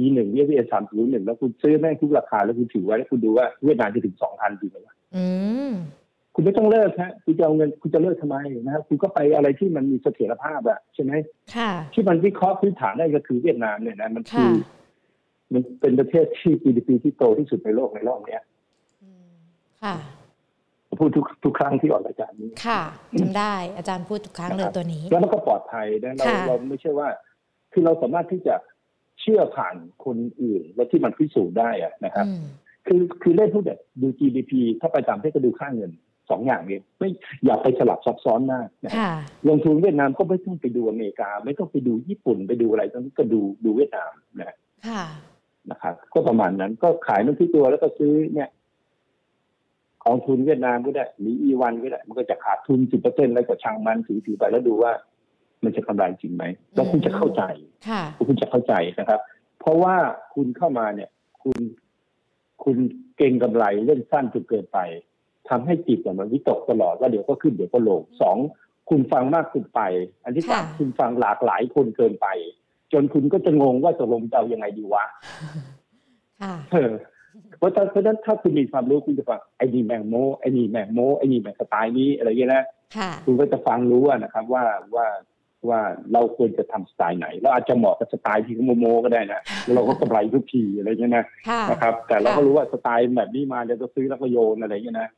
[0.00, 5.24] e1 เอ s สามศูนย์หนึ่งแล้วคุณซื้อแม่งทุกราคาแล้วคุณถือไว้แล้วคุณดูว่าเวียดนามจะถึงสองพันจริงไหมวะอื
[5.70, 5.72] ม
[6.34, 11.12] คุณไม่ต้องเลิกฮะคุณจะเอาเงินคุณจะเลิกทำไมนะครับคุณก็ไปอะไรที่มันมีเสถียรภาพอะใช่ไหม
[11.56, 14.54] ค่ะที่มันวิเคราะห์พื้นฐานได้ก็คือเวียดนามเนี่ยนะมันคืค่ะอ
[15.52, 18.42] มันเป็นประเทศที่ GDP ที่โตที่สุดในโลกในรอบเนี้ย
[19.02, 19.32] อืม
[19.82, 20.15] ค่ะผม
[21.00, 22.82] พูดทุกทุกครั้งที่ออกรายการนี้ค่ะ
[23.20, 27.08] จำได้อาจารย์พูดทุกครั้งเลยตัวนี้ แล้วมันก็ปลอดภัยนะเราค่ะเราไม่ใช่ว่า
[27.72, 28.54] คือเราสามารถที่จะ
[29.20, 32.44] เชื่อผ่านคนอื่น แล้วที่มันพิสูจน์ได้อะนะครับอืม
[32.86, 35.92] คือคือเล่นพูดแบบดู GDP ถ้าไปตามประเทศก็ดูค่าเงิน
[36.30, 37.08] สองอย่างนี้ไม่
[37.44, 39.12] อย่าไปสลับซับซ้อนมากนะค่ะ
[39.48, 44.56] ลงทุนเวียดนามก็ไม่ต้องไปดูอเมริกา ไม่ต้องไปดูญี่ปุ่นไปดูอะไรต้องก็ดูดูเวียดนามนะ
[44.88, 45.04] ค่ะ
[45.70, 48.50] นะครับก็ประมาณนั้นก็ขายมันที่ตัวแล้วก็ซื้อเนี่ยก
[50.10, 54.92] องทุนเวียดนามก็ได้หรืออีวันก็ได้ มันก็จะขาดทุนสิบเปอร์เซ็นต์แล้วก็ช่างมันถือถือไปแล้วดูว่า
[55.64, 56.44] มันจะกำไรจริงไหม
[56.74, 57.42] แล้วคุณจะเข้าใจ
[57.88, 59.20] ค่ะคุณจะเข้าใจนะครับ
[59.60, 59.94] เพราะว่า
[60.34, 61.10] คุณเข้ามาเนี่ย
[61.42, 61.58] คุณ
[62.64, 62.76] คุณ
[63.16, 64.78] เก่งกำไรเล่นสั้นจนเกินไป
[65.48, 68.36] ทำให้จิตเนี่ยมันวิตกตลอดว่าเดี๋ยวก็ขึ้นเดี๋ยวก็ลงสอง
[68.90, 69.80] คุณฟังมากเกินไป
[70.24, 72.26] อันที่สามค่ะคุณฟังหลากหลายคนเกินไป
[72.92, 75.04] จนคุณก็จะงงว่าตกลงจะเอายังไงดีวะ
[76.42, 76.54] ค่ะ
[77.36, 82.64] เออเพราะฉะนั้นเพราะฉะนั้นถ้าคุณมีความรู้คุณจะฟังไอ้นี่แมงโมไอ้นี่แมงโมไอ้นี่แมงสไตล์นี้อะไรอย่างเงี้ยนะ
[82.96, 84.64] ค่ะคุณก็จะฟังรู้อะนะครับว่า
[84.94, 85.06] ว่า
[85.68, 85.80] ว่า
[86.12, 95.08] เราควรจะทำสไตล์ไหนเราอาจจะเหมาะกับสไตล์ที่เขาโมโมก็ได้นะแล้วเราก็กำไรทุกทีอะไรเงี้ยนะค่ะนะครับ แต่เราก็ค่ะรู้ว่าสไตล์แบบนี้มาเดี๋ยวจะซื้อแล้วก็โยนอะไรเงี้ยนะ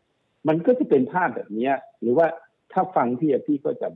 [0.48, 2.26] มันก็จะเป็นภาพแบบเนี้ย หรือว่า
[2.72, 3.88] ถ้าฟังพี่อะพี่ก็จะ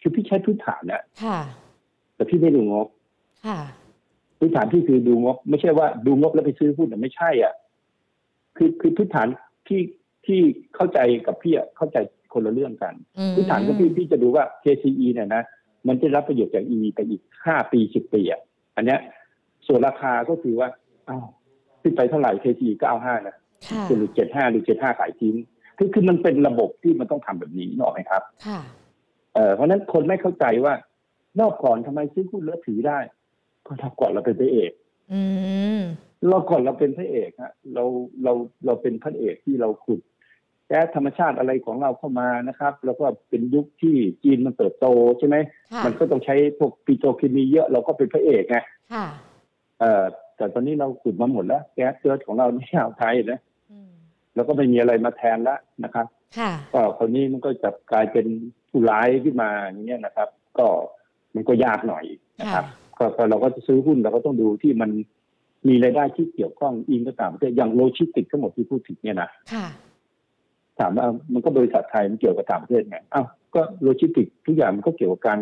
[0.00, 1.38] คือพี่ใช้พื้นฐานนะค่ะ
[2.14, 2.86] แต่พี่ไม่ดูงบ
[3.46, 3.58] ค่ะ
[4.44, 7.54] พื้นฐานพี่คือดูงบ ไม่ใช่ว่าดูงบแล้วไปซื้อหุ้นแต่ไม่ใช่อะ
[8.56, 9.28] คือคือพื้นฐาน
[9.68, 9.80] ที่
[10.26, 10.40] ที่
[10.74, 11.96] เข้าใจกับพี่อะเข้าใจ
[12.32, 15.42] คนละเรื่องกันอืมพื้นฐานก็พี่พี่จะดูว่า KCE เนี่ยนะ
[15.88, 18.40] มันจะรับประโยชน์จาก EV ไปอีกห้าปีสิบปีอะ
[18.76, 19.00] อันเนี้ย
[19.66, 20.68] ส่วนราคาก็คือว่า
[21.08, 21.26] อ้าว
[21.82, 23.36] ขึ้นไปเท่าไหร่ KCE ก็เอาห้านะ
[23.68, 25.36] ค่ะหรือเจ็ดห้าหรือเจ็ดห้าขายทิ้ง
[25.78, 28.60] คือคือมันเป็นระบบที่มันต้องทำแบบนี้นึกออกไหมครับ ค่ะ
[29.34, 30.74] เออเพราะฉะนั้นคนไม่เข้าใจว่า
[31.40, 32.98] รอบก่อนทำไมซื้อหุ้นแล้วถือได้
[33.62, 34.72] เพราะรอบก่อนเราเป็นพระเอก
[35.12, 35.22] อื
[35.78, 35.80] ม
[36.30, 37.84] รอบก่อนเราเป็นพระเอกฮะเรา
[38.22, 38.32] เรา
[38.66, 40.00] เราเป็นพระเอกที่เราขุด
[40.72, 44.86] ก๊สธรรมชาติอะไรของเราเข้ามานะครับ แล้วก็เป็นยุคที่จีนมันเติบโต
[45.18, 45.36] ใช่ไหม
[45.72, 48.56] ค่ะมันก็ต้องใช้พวกปิโตรเคมีเยอะเราก็เป็นพระเอกไง
[48.92, 49.06] ค่ะ
[49.80, 50.04] เอ่อ
[50.36, 53.40] แต่ตอนนี้เราขุดมาหมดแล้ว แก๊สเกิดของเราในอ่าวไทยนะ
[53.70, 53.90] อืม
[54.34, 56.06] แล้วก็ไม่มีอะไรมาแทนแล้วนะครับ
[56.38, 58.26] ค่ะก็คนนี้มันก็จะกลายเป็น
[58.68, 60.66] ผู้ร้ายขึ้นมาอย่างเงี้ยนะครับ ก็
[61.34, 62.04] มันก็ยากหน่อย
[62.40, 62.64] นะครับ
[63.02, 64.90] ก็ก็เราก็จะซื้อหุ้นเราก็ต้องดูที่มัน
[65.68, 69.66] มีรายได้ที่เกี่ยวข้องอิงกับต่างประเทศอย่างโลจิสติกส์ทั้งหมดที่พูดถึงเนี่ยนะค่ะ
[70.78, 75.38] ถามว่ามันก็บริษัทไทยมันเกี่ยวกับต่างประเทศไงอ้าวก็โลจิสติกส์ทุกอย่างมันก็เกี่ยวกับการ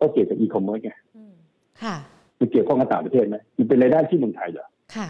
[0.00, 1.34] ก็เกี่ยวกับอีคอมเมิร์ซไงอืม
[1.82, 1.96] ค่ะ
[2.38, 4.66] มันเกี่ยวข้องกับต่างประเทศไหมมันเป็นรายได้ที่เมืองไทยเหรอ
[4.96, 5.08] ค่ะ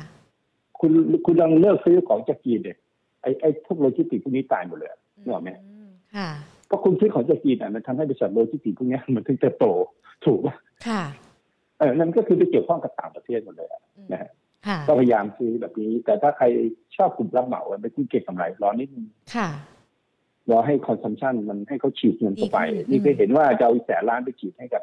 [0.80, 0.92] คุณ
[1.26, 2.78] คุณลองเลิกซื้อของจากจีนเนี่ย
[3.22, 5.50] ไอ้ไอ้พวกโลจิสติกส์พวกนี้ตายหมดเลยอะนึกออกไห
[5.86, 6.28] มค่ะ
[6.66, 9.66] เพราะคุณซื้อของจากจีนอะมันทำให้บริษัทโลจิสติกส์พวกเนี้ยมันถึงเติบโต
[10.24, 10.54] ถูกป่ะ
[10.88, 14.30] ค่ะเออนั่นก็คือไปเกี่ยวข้องกับต่างประเทศหมดเลยอะอืมนะฮะ
[14.66, 16.46] ค่ะก็พยายามซื้อแบบนี้ แต่ถ้าใคร
[16.96, 19.06] ชอบกลุ่มรับเหมาอะไปคุณเก็งกำไรรอนิดนึง
[19.36, 19.48] ค่ะ
[20.50, 24.82] รอให้ consumption มันให้เขาฉีดเงินเข้าไปดีขึ้นนี่ก็เห็นว่าจะเอาอีกแสนล้านไปฉีดให้กับ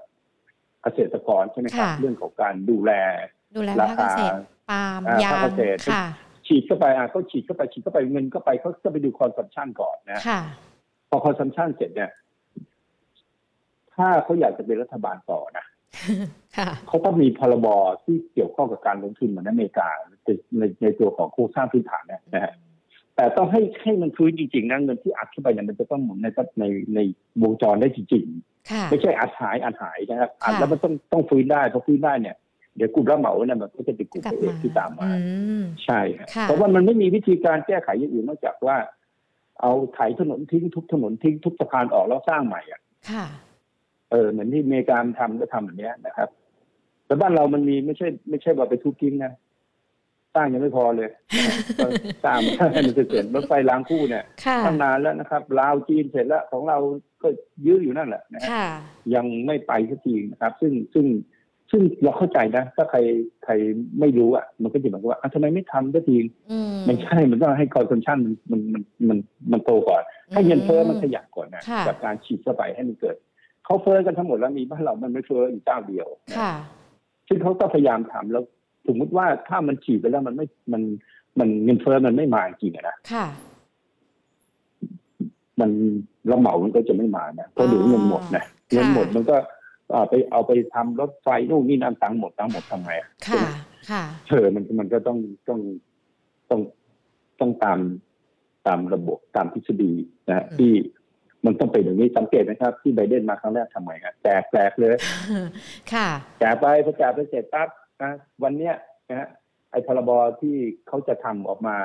[0.82, 2.92] เกษตรกรใช่ไหมครับค่ะเรื่องของการดูแล
[3.56, 4.36] ดูแลราคาภาคเกษตร
[4.70, 6.06] ปาล์มอ่ายาภาคงเกษตรค่ะ
[6.48, 10.42] ฉีดเข้าไปอะเขาฉีดเข้าไปฉีดเข้าไปเงินเข้าไปเขาก็ไปดู consumption ก่อนนะค่ะ
[11.10, 12.12] พอ consumption เสร็จเนี่ย
[13.96, 15.69] ถ้าเขาอยากจะเป็นรัฐบาลต่อนะค่ะ
[16.88, 17.68] เขาต้องมีพรบ
[18.04, 19.88] ที่เกี่ยวข้องกับการลงทุนเหมือนอเมริกา
[20.26, 22.54] ในในในตัวของโครงสร้างพื้นฐานเนี่ยนะฮะ
[23.16, 26.28] แต่ต้องให้ให้มันฟื้นจริงๆนะเงินที่อัดเข้าไปเนี่ยมันจะต้องหมุนใน
[26.60, 26.64] ใน
[26.96, 27.00] ใน
[27.44, 28.26] วงจรได้จริง
[28.72, 32.36] ค่ะๆไม่ใช่อัดหายอัดหายนะครับอัดค่ะแล้วมันต้องต้องฟื้นได้พอฟื้นได้เนี่ย
[32.76, 35.20] เดี๋ยวกลุ่มรับเหมาเนี่ยมันก็จะเป็นกลุ่มกลับเอกมาที่ตามมาอื
[35.62, 38.78] มใช่ครับค่ะเพราะว่ามันไม่มีวิธีการแก้ไขอย่างอื่นนอกจากว่า
[39.62, 42.82] เอาไถถนนทิ้งทุบถนนทิ้งทุบสะพานออกแล้วสร้างใหม่อะ
[43.12, 43.26] ค่ะ
[44.12, 46.30] เออเหมือนที่อเมริกาทำก็ทำแบบเนี้ยนะครับ
[47.06, 49.34] แต่บ้านเรามันมีไม่ใช่ ไม่ใช่ว่าไปทุบทิ้งนะ
[50.36, 51.10] สร้างยังไม่พอเลย
[51.48, 51.88] นะก็
[52.26, 52.40] สร้าง
[52.74, 56.78] ให้มันเสร็จรถไฟรางคู่เนี่ยค่ะตั้งนานแล้วนะครับลาวจีนเสร็จแล้วของเรา
[57.22, 57.28] ก็
[57.66, 58.68] ยื้ออยู่นั่นแหละนะฮะค่ะ
[59.16, 61.06] ยังไม่ไปสักทีนะครับ ซึ่งซึ่ง
[61.72, 63.00] ซึ่งเราเข้าใจนะ ถ้าใคร
[63.44, 63.54] ใคร
[64.00, 66.18] ไม่รู้อะ มันก็จะเหมือนกับว่าอะทำไมไม่ทำสักที
[66.52, 69.18] อืมไม่ใช่มันต้องให้คอนซัมชันมันมันมันมัน
[69.52, 70.02] มันโตก่อน
[70.34, 73.16] ให้เงินเฟ้อมันขยับก่อนนะค่ะจากการฉีดเข้าไปให้มันเกิด
[73.70, 76.54] เขาเฟ้อกันทั้งหมดแล้วมีบ้านเรามันไม่เฟ้ออยู่เจ้าเดียวนะค่ะ
[77.28, 78.44] ซึ่งเขาก็พยายามทำแล้ว
[78.88, 80.82] สมมติว่าถ้ามันฉีดไปแล้วมันไม่มัน
[81.40, 83.26] มันเงินเฟ้อมันไม่มาจริงอะนะค่ะ
[85.60, 85.72] มัน
[86.30, 89.38] รับเหมามันก็จะไม่มานะเพราะเดี๋ยวเงินหมดนะเงินหมดมันก็
[89.94, 93.46] เอาไปเอาไปทำรถไฟนู่นนี่นั่นตังค์หมดตังค์หมดทำไงอะค่ะ
[93.92, 95.18] ค่ะเธอมันมันก็ต้อง
[95.48, 95.60] ต้อง
[96.50, 96.62] ต้อง
[97.40, 97.80] ต้องตาม
[98.68, 99.92] ตามระบบตามทฤษฎี
[100.28, 100.72] นะฮะอืมที่
[101.46, 104.96] มันต้องเป็นอย่างนี้สังเกตนะครับ ที่ไบเดนมาครั้งแรกทำไมฮะแจกแจกเลย
[105.94, 106.10] ค่ะ
[106.40, 107.70] แจกไปพอแจกไปเสร็จปั๊บ
[108.04, 108.12] นะ
[108.44, 108.74] วันเนี้ย
[109.10, 109.28] นะฮะ
[109.72, 110.12] ไอ้พรบ
[110.42, 110.56] ที่
[110.88, 111.78] เขาจะทำออกมา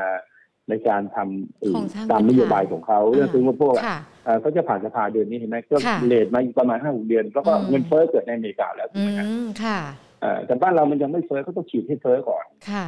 [0.68, 9.78] ในการทำไอ้ของทางตามนโยบายของเขาเรื่องซื้อมาพวกค่ะเอ่อเขาจะผ่านสภาเดือนนี้เห็นไหมก็ค่ะเลทมาอีกประมาณห้าหกเดือนแล้วก็อืมเงินเฟ้อเกิดในอเมริกาแล้วถูอืกไหมฮะมค่ะ
[10.20, 12.86] เอ่อแต่บ้านเรามันยังไม่เฟ้อเขาต้องฉีดให้เฟ้อก่อน ค่ะ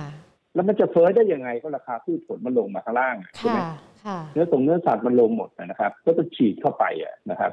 [0.55, 3.96] แล้วมันจะเฟ้อได้ยังไงก็ราคาพืชผลมันลงมาข้างล่างอะใช่ไหค่ะมค่ะ
[4.35, 7.53] เนื้อตรงเนื้อสัตว์มันลงหมดนะครับ ก็ต้องฉีดเข้าไปอะนะครับ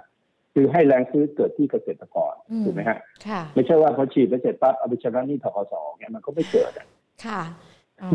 [0.54, 6.88] คือให้แรงซื้อเกิดที่เกษตรกรอืมถูกไหมฮะค่ะไม่ใช่ว่าพอฉีดไปเสร็จปั๊บเอาไปชำระหนี้ทกสเนี่ยมันก็ไม่เกิดอะ
[7.26, 7.42] ค่ะ
[8.02, 8.10] อ๋อ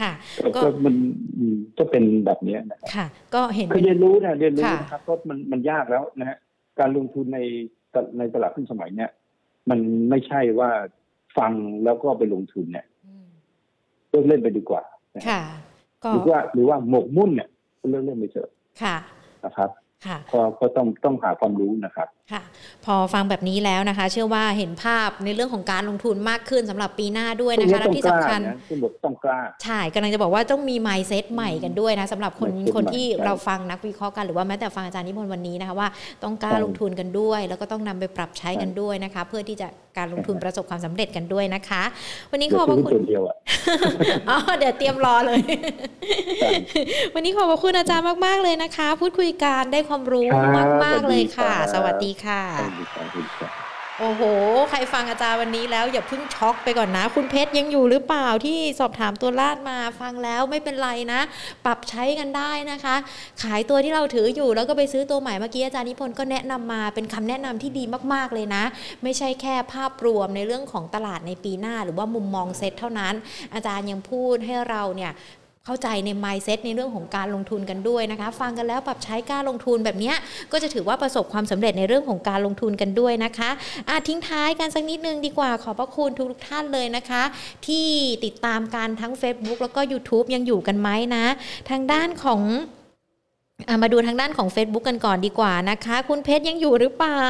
[0.00, 0.12] ค่ะ
[0.42, 0.94] ก็ก็ก็มัน
[1.36, 6.38] อืมก็เป็นแบบเนี้ยนะครับค่ะ ก็เห็นก็เรียนรู้นะเรียนรู้ค่ะนะครับก็มันมันยากแล้วนะฮะ
[6.78, 7.38] การลงทุนใน
[7.94, 9.10] ตในตลาดหุ้นสมัยเนี้ย
[9.70, 9.80] มัน
[10.10, 10.70] ไม่ใช่ว่า
[11.38, 11.52] ฟัง
[11.84, 13.26] แล้วก็ไปลงทุนเนี่ยอืม
[14.10, 14.82] เลิกเล่นไปดีกว่า
[15.16, 15.42] นะฮะค่ะ
[16.04, 17.48] ก็หรือว่าหรือว่าหมกมุ่นเนี่ย
[17.84, 18.50] ก็เลิกเล่นไปเถอะ
[18.82, 18.96] ค่ะ
[19.44, 19.70] นะครับ
[20.06, 22.42] ค่ะก็ก็ต้องต้องหาความรู้นะครับค่ะ
[22.84, 35.88] พอฟังแบบนี้แล้วนะคะ เชื่อว่าเห็นภาพในเรื่องของการลงทุนมากขึ้นสำหรับปีหน้าด้วยพวกนะคะนี้และต้องที่กล้าสำคัญนะที่บอกต้องกล้าใช่กำลังจะบอกว่าต้องมี mindset ใหม่กันด้วยนะสำหรับคน mindset คนที่ใหม่เราฟังนักวิเคราะห์กันหรือว่าแม้แต่ฟังอาจารย์นิพนธ์วันนี้นะคะว่า
[36.22, 39.68] ต้องกล้าใช่ลงทุนกันด้วย แล้วก็ต้องนำไปปรับใช้กันด้วยนะคะ เพื่อที่จะ
[39.98, 41.82] การลงทุนประสบความสำเร็จกันด้วยนะคะ
[42.30, 43.36] วันนี้ขเดี๋ยอวบพซื้ระคุณอตัวเดียวอะ
[44.30, 45.40] อ๋อเดี๋ยวเตรียมรอเลย
[46.40, 46.50] ใช่
[47.14, 53.52] วันนี้ขอบพระคุณอาจารย์มาก ๆเลยนะคะ พูดคุยกันได้ความรู้ครับมาก ๆเลยค่ะสสวัวัสสดีดีครัค่ะใช่ครับใช่ครับ
[54.00, 54.22] โอ้โห
[54.70, 61.20] ใครฟังอาจารย์วันนี้แล้วอย่าเพิ่งช็อกไปก่อนนะ คุณเพชรยังอยู่หรือเปล่าที่สอบถามตัวลาดมาฟังแล้วไม่เป็นไรนะ
[61.64, 62.96] ปรับใช้กันได้นะคะ
[63.42, 68.64] ขายตัวที่เราถืออยู่แล้วก็ไปซื้อตัวใหม่เมื่อกี้อาจารย์นิพนธ์ก็แนะนำมาเป็นคำแนะนำที่ดีมากๆเลยนะ
[69.02, 73.14] ไม่ใช่แค่ภาพรวมในเรื่องของตลาดในปีหน้า หรือว่ามุมมองเซ็ตเท่านั้น
[73.54, 75.12] อาจารย์ยังพูดให้เราเนี่ย
[75.68, 80.12] เข้าใจใน mindset ในเรื่องของการลงทุนกันด้วยนะคะ ฟังกันแล้วปรับใช้การลงทุนแบบนี้
[80.52, 83.50] ก็จะถือว่าประสบความสำเร็จในเรื่องของการลงทุนกันด้วยนะคะ
[83.88, 87.22] อาทิ้งท้ายกันสักนิดนึงดีกว่าขอบพระคุณทุกท่านเลยนะคะ
[87.66, 87.86] ที่
[88.24, 91.24] ติดตามการทั้ง Facebook แล้วก็ YouTube ยังอยู่กันไหมนะ
[91.70, 92.40] ทางด้านของ
[93.82, 97.28] มาดูทางด้านของ Facebook กันก่อนดีกว่านะคะ คุณเพชรยังอยู่หรือเปล่า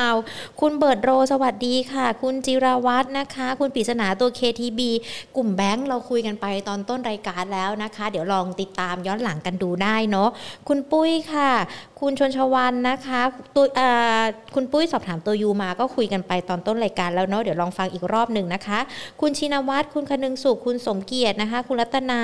[0.61, 4.81] คุณเบิร์ดโรสวัสดีค่ะ คุณจิราวัฒนะคะ คุณปริศนาตัว KTB
[5.37, 10.29] กลุ่มแบงค์เราคุยกันไปตอนต้นรายการแล้วนะคะ เดี๋ยวลองติดตามย้อนหลังกันดูได้เนาะ
[10.69, 11.51] คุณปุ้ยค่ะ
[12.01, 13.21] คุณชนชวันนะคะ
[13.57, 13.65] ตัว
[14.55, 18.79] คุณปุ้ยสอบถามตัว U มาก็คุยกันไปตอนต้นรายการแล้วเนาะเดี๋ยวลองฟังอีกรอบหนึ่งนะคะ
[19.21, 22.23] คุณชินวัตรคุณคนึงสุขคุณสมเกียรตินะคะ คุณรัตนา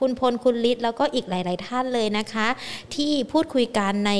[0.00, 2.48] คุณพลคุณฤทธิ์แล้วก็อีกหลาย ๆ ท่านเลยนะคะ
[2.94, 4.12] ที่พูดคุยกันใน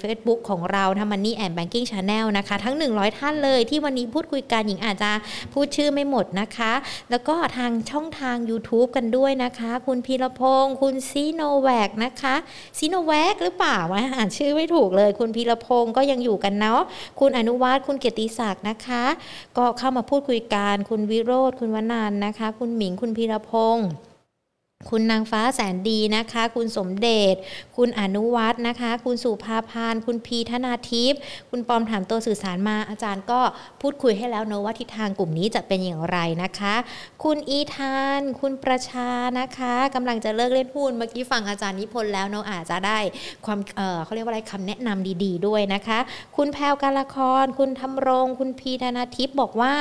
[0.00, 5.12] Facebook ของเราทำ Money and Banking Channel นะคะ ทั้ง 100 ท่านเลยที่วันนี้พูดคุยกันหญิงอาจจะ
[5.52, 6.72] พูดชื่อไม่หมดนะคะ
[7.10, 12.34] แล้วก็ทางช่องทาง YouTube กันด้วยนะคะ คุณพีรพงศ์คุณซีโนแวกนะคะ
[12.78, 13.78] ซีโนแวกหรือเปล่า
[14.14, 16.80] อ่านชื่อไม่ถูกเลย คุณพีรพงศ์ก็ยังอยู่กันเนาะ
[17.20, 19.04] คุณอนุวัฒน์คุณเกียรติศักดิ์นะคะ
[19.58, 23.88] ก็เข้ามาพูดคุยกันคุณวิโรธคุณวนานนะคะ คุณหมิงคุณพีรพงศ์
[24.90, 27.36] คุณนางฟ้าแสนดีนะคะ คุณสมเดช
[27.76, 31.20] คุณอนุวัฒน์นะคะ คุณสุภาพาน คุณพีธนาทิพย์
[31.50, 33.40] คุณปอมถามตัวสื่อสารมา อาจารย์ก็
[33.80, 36.74] พูดคุยให้แล้วเนอะว่าทิศทางกลุ่มนี้จะเป็นอย่างไรนะคะ
[37.24, 39.10] คุณอีธาน คุณประชา
[39.40, 42.98] นะคะกำลังจะเลิกเล่นหุ้น เมื่อกี้ฟังอาจารย์นิพนธ์แล้วเนาะอาจจะได้
[43.46, 45.98] ความเออเขาเรียกว่าอะไรคำแนะนำดี ๆ ด้วยนะคะ
[46.36, 49.74] คุณแพลวการละคร คุณทำรง คุณพีธนาทิพย์บอกว่า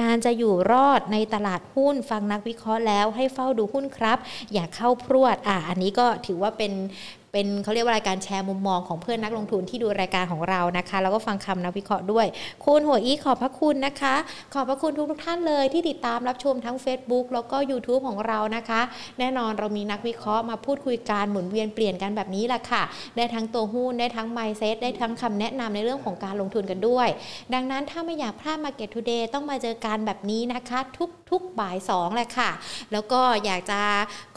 [0.00, 4.18] การจะอยู่รอดในตลาดหุ้น ฟังนักวิเคราะห์แล้วให้เฝ้าดูหุ้นครับ
[4.52, 6.72] อย่าเข้าพรวดอะอันนี้ก็ถือว่าเป็น
[7.32, 12.26] เป็นเขาเรียกว่ารายการแชร์มุมมองของเพื่อนนักลงทุนที่ดูรายการของเรานะคะ แล้วก็ฟังคำนักวิเคราะห์ด้วย
[12.64, 14.14] คุณหัวอีขอบพระคุณนะคะ
[14.54, 18.80] ขอบพระคุณทุกทุกท่านเลยที่ติดตามรับชมทั้ง Facebook แล้วก็ YouTube ของเรานะคะ
[19.18, 22.82] แน่นอนเรามีนักวิเคราะห์มาพูดคุยการหมุนเวียนเปลี่ยนกันแบบนี้แหละค่ะ
[23.16, 27.08] ได้ทั้งตัวหุ้นได้ทั้งไมเซ็ตได้ทั้งคำแนะนำในเรื่องของการลงทุนกันด้วย
[27.54, 32.50] ดังนั้นถ้าไม่อยากพลาด Market Today ต้องมาเจอกันแบบนี้นะคะ ทุกทุกบ่าย2แหละค่ะ
[32.92, 33.80] แล้วก็อยากจะ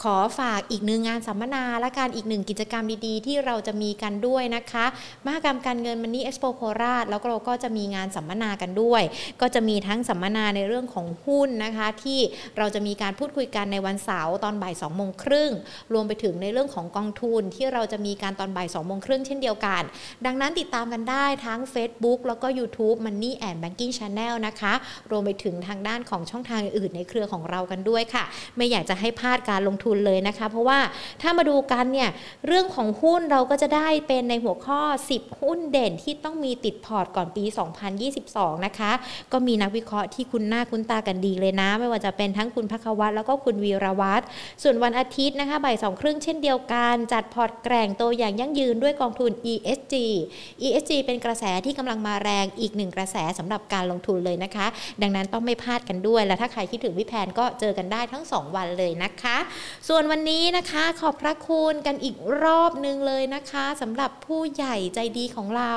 [0.02, 4.86] ขอฝากอีกหนึ่งงานสัมมนาและการอีกหนึ่งกิจกรรมดีๆ ที่เราจะมีกันด้วยนะคะ
[5.26, 9.02] มหกรรมการเงินมันนี่เอ็กซ์โปโคราชแล้วก็เราก็จะมีงานสัมมนากันด้วย
[9.40, 12.20] ก็จะมีทั้งสัมมนาในเรื่องของหุ้นนะคะ ที่
[12.58, 15.50] เราจะมีการพูดคุยกันในวันเสาร์ตอนบ่าย2องโมงครึ่ง
[15.92, 19.82] รวมไปถึงในเรื่องของกองทุนที่เราจะมีการตอนบ่าย2องโมงครึ่งเช่นเดียวกัน
[20.26, 24.72] ดังนั้นติดตามกันได้ทั้ง Facebook แล้วก็ YouTube Money and Banking Channel นะคะ
[25.10, 28.24] รวมไปถึงทางด้านของช่องทางอื่นในเครือของเรากันด้วยค่ะ
[28.56, 30.78] ไม่อยากจะให้พลาดการลงทุนเลยนะคะ เพราะว่า
[31.22, 32.10] ถ้ามาดูกันเนี่ย
[32.46, 34.80] เรื่องของหุ้นเราก็จะได้เป็นในหัวข้อ
[35.12, 37.44] 10 หุ้นเด่นที่ต้องมีติดพอร์ตก่อนปี
[38.04, 38.92] 2022 นะคะ
[39.32, 44.24] ก็มีนักวิเคราะห์ที่คุณหน้าคุณตากันดีเลยนะ ไม่ว่าจะเป็นทั้งคุณพักวัตรแล้วก็คุณวีรวัตร
[44.62, 49.94] ส่วนวันอาทิตย์นะคะบ่ายสองครึ่งเช่นเดียวกัน จัดพอร์ตแกร่งโตอย่างยั่งยืนด้วยกองทุน ESG
[50.66, 54.66] ESG เป็นกระแสที่กำลังมาแรงอีกหนึ่งกระแสสำหรับการลงทุนเลยนะคะ
[55.02, 59.36] ดังนั้นต้องไม่พลาดกันด้วย และถ้าใครคิดถึงพี่แพนก็เจอกันได้ทั้ง 2 วันเลยนะคะ
[59.88, 65.74] ส่วนวันนี้นะคะขอบพระคุณกันอีกรอบอบนึงเลยนะคะสำหรับผู้ใหญ่ใจดีของเรา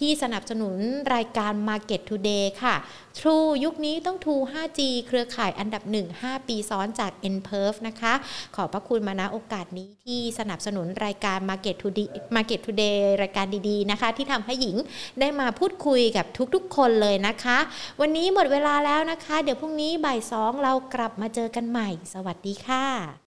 [0.00, 0.76] ที่สนับสนุน
[1.14, 2.74] รายการ Market Today ค่ะ
[3.18, 8.12] True ยุคนี้ต้อง True 5G เครือข่ายอันดับ 1 5 ปีซ้อนจาก n p e r f นะคะ
[8.56, 14.76] ขอบพระคุณมาณโอกาสนี้ที่สนับสนุนรายการ Market Today Market Today รายการดีๆนะคะ ที่ทำให้หญิง
[15.20, 17.58] ได้มาพูดคุยกับทุกๆ คนเลยนะคะ
[18.00, 23.20] วันนี้หมดเวลาแล้วนะคะ เดี๋ยวพรุ่งนี้บ่ายสองเรากลับมาเจอกันใหม่ สวัสดีค่ะ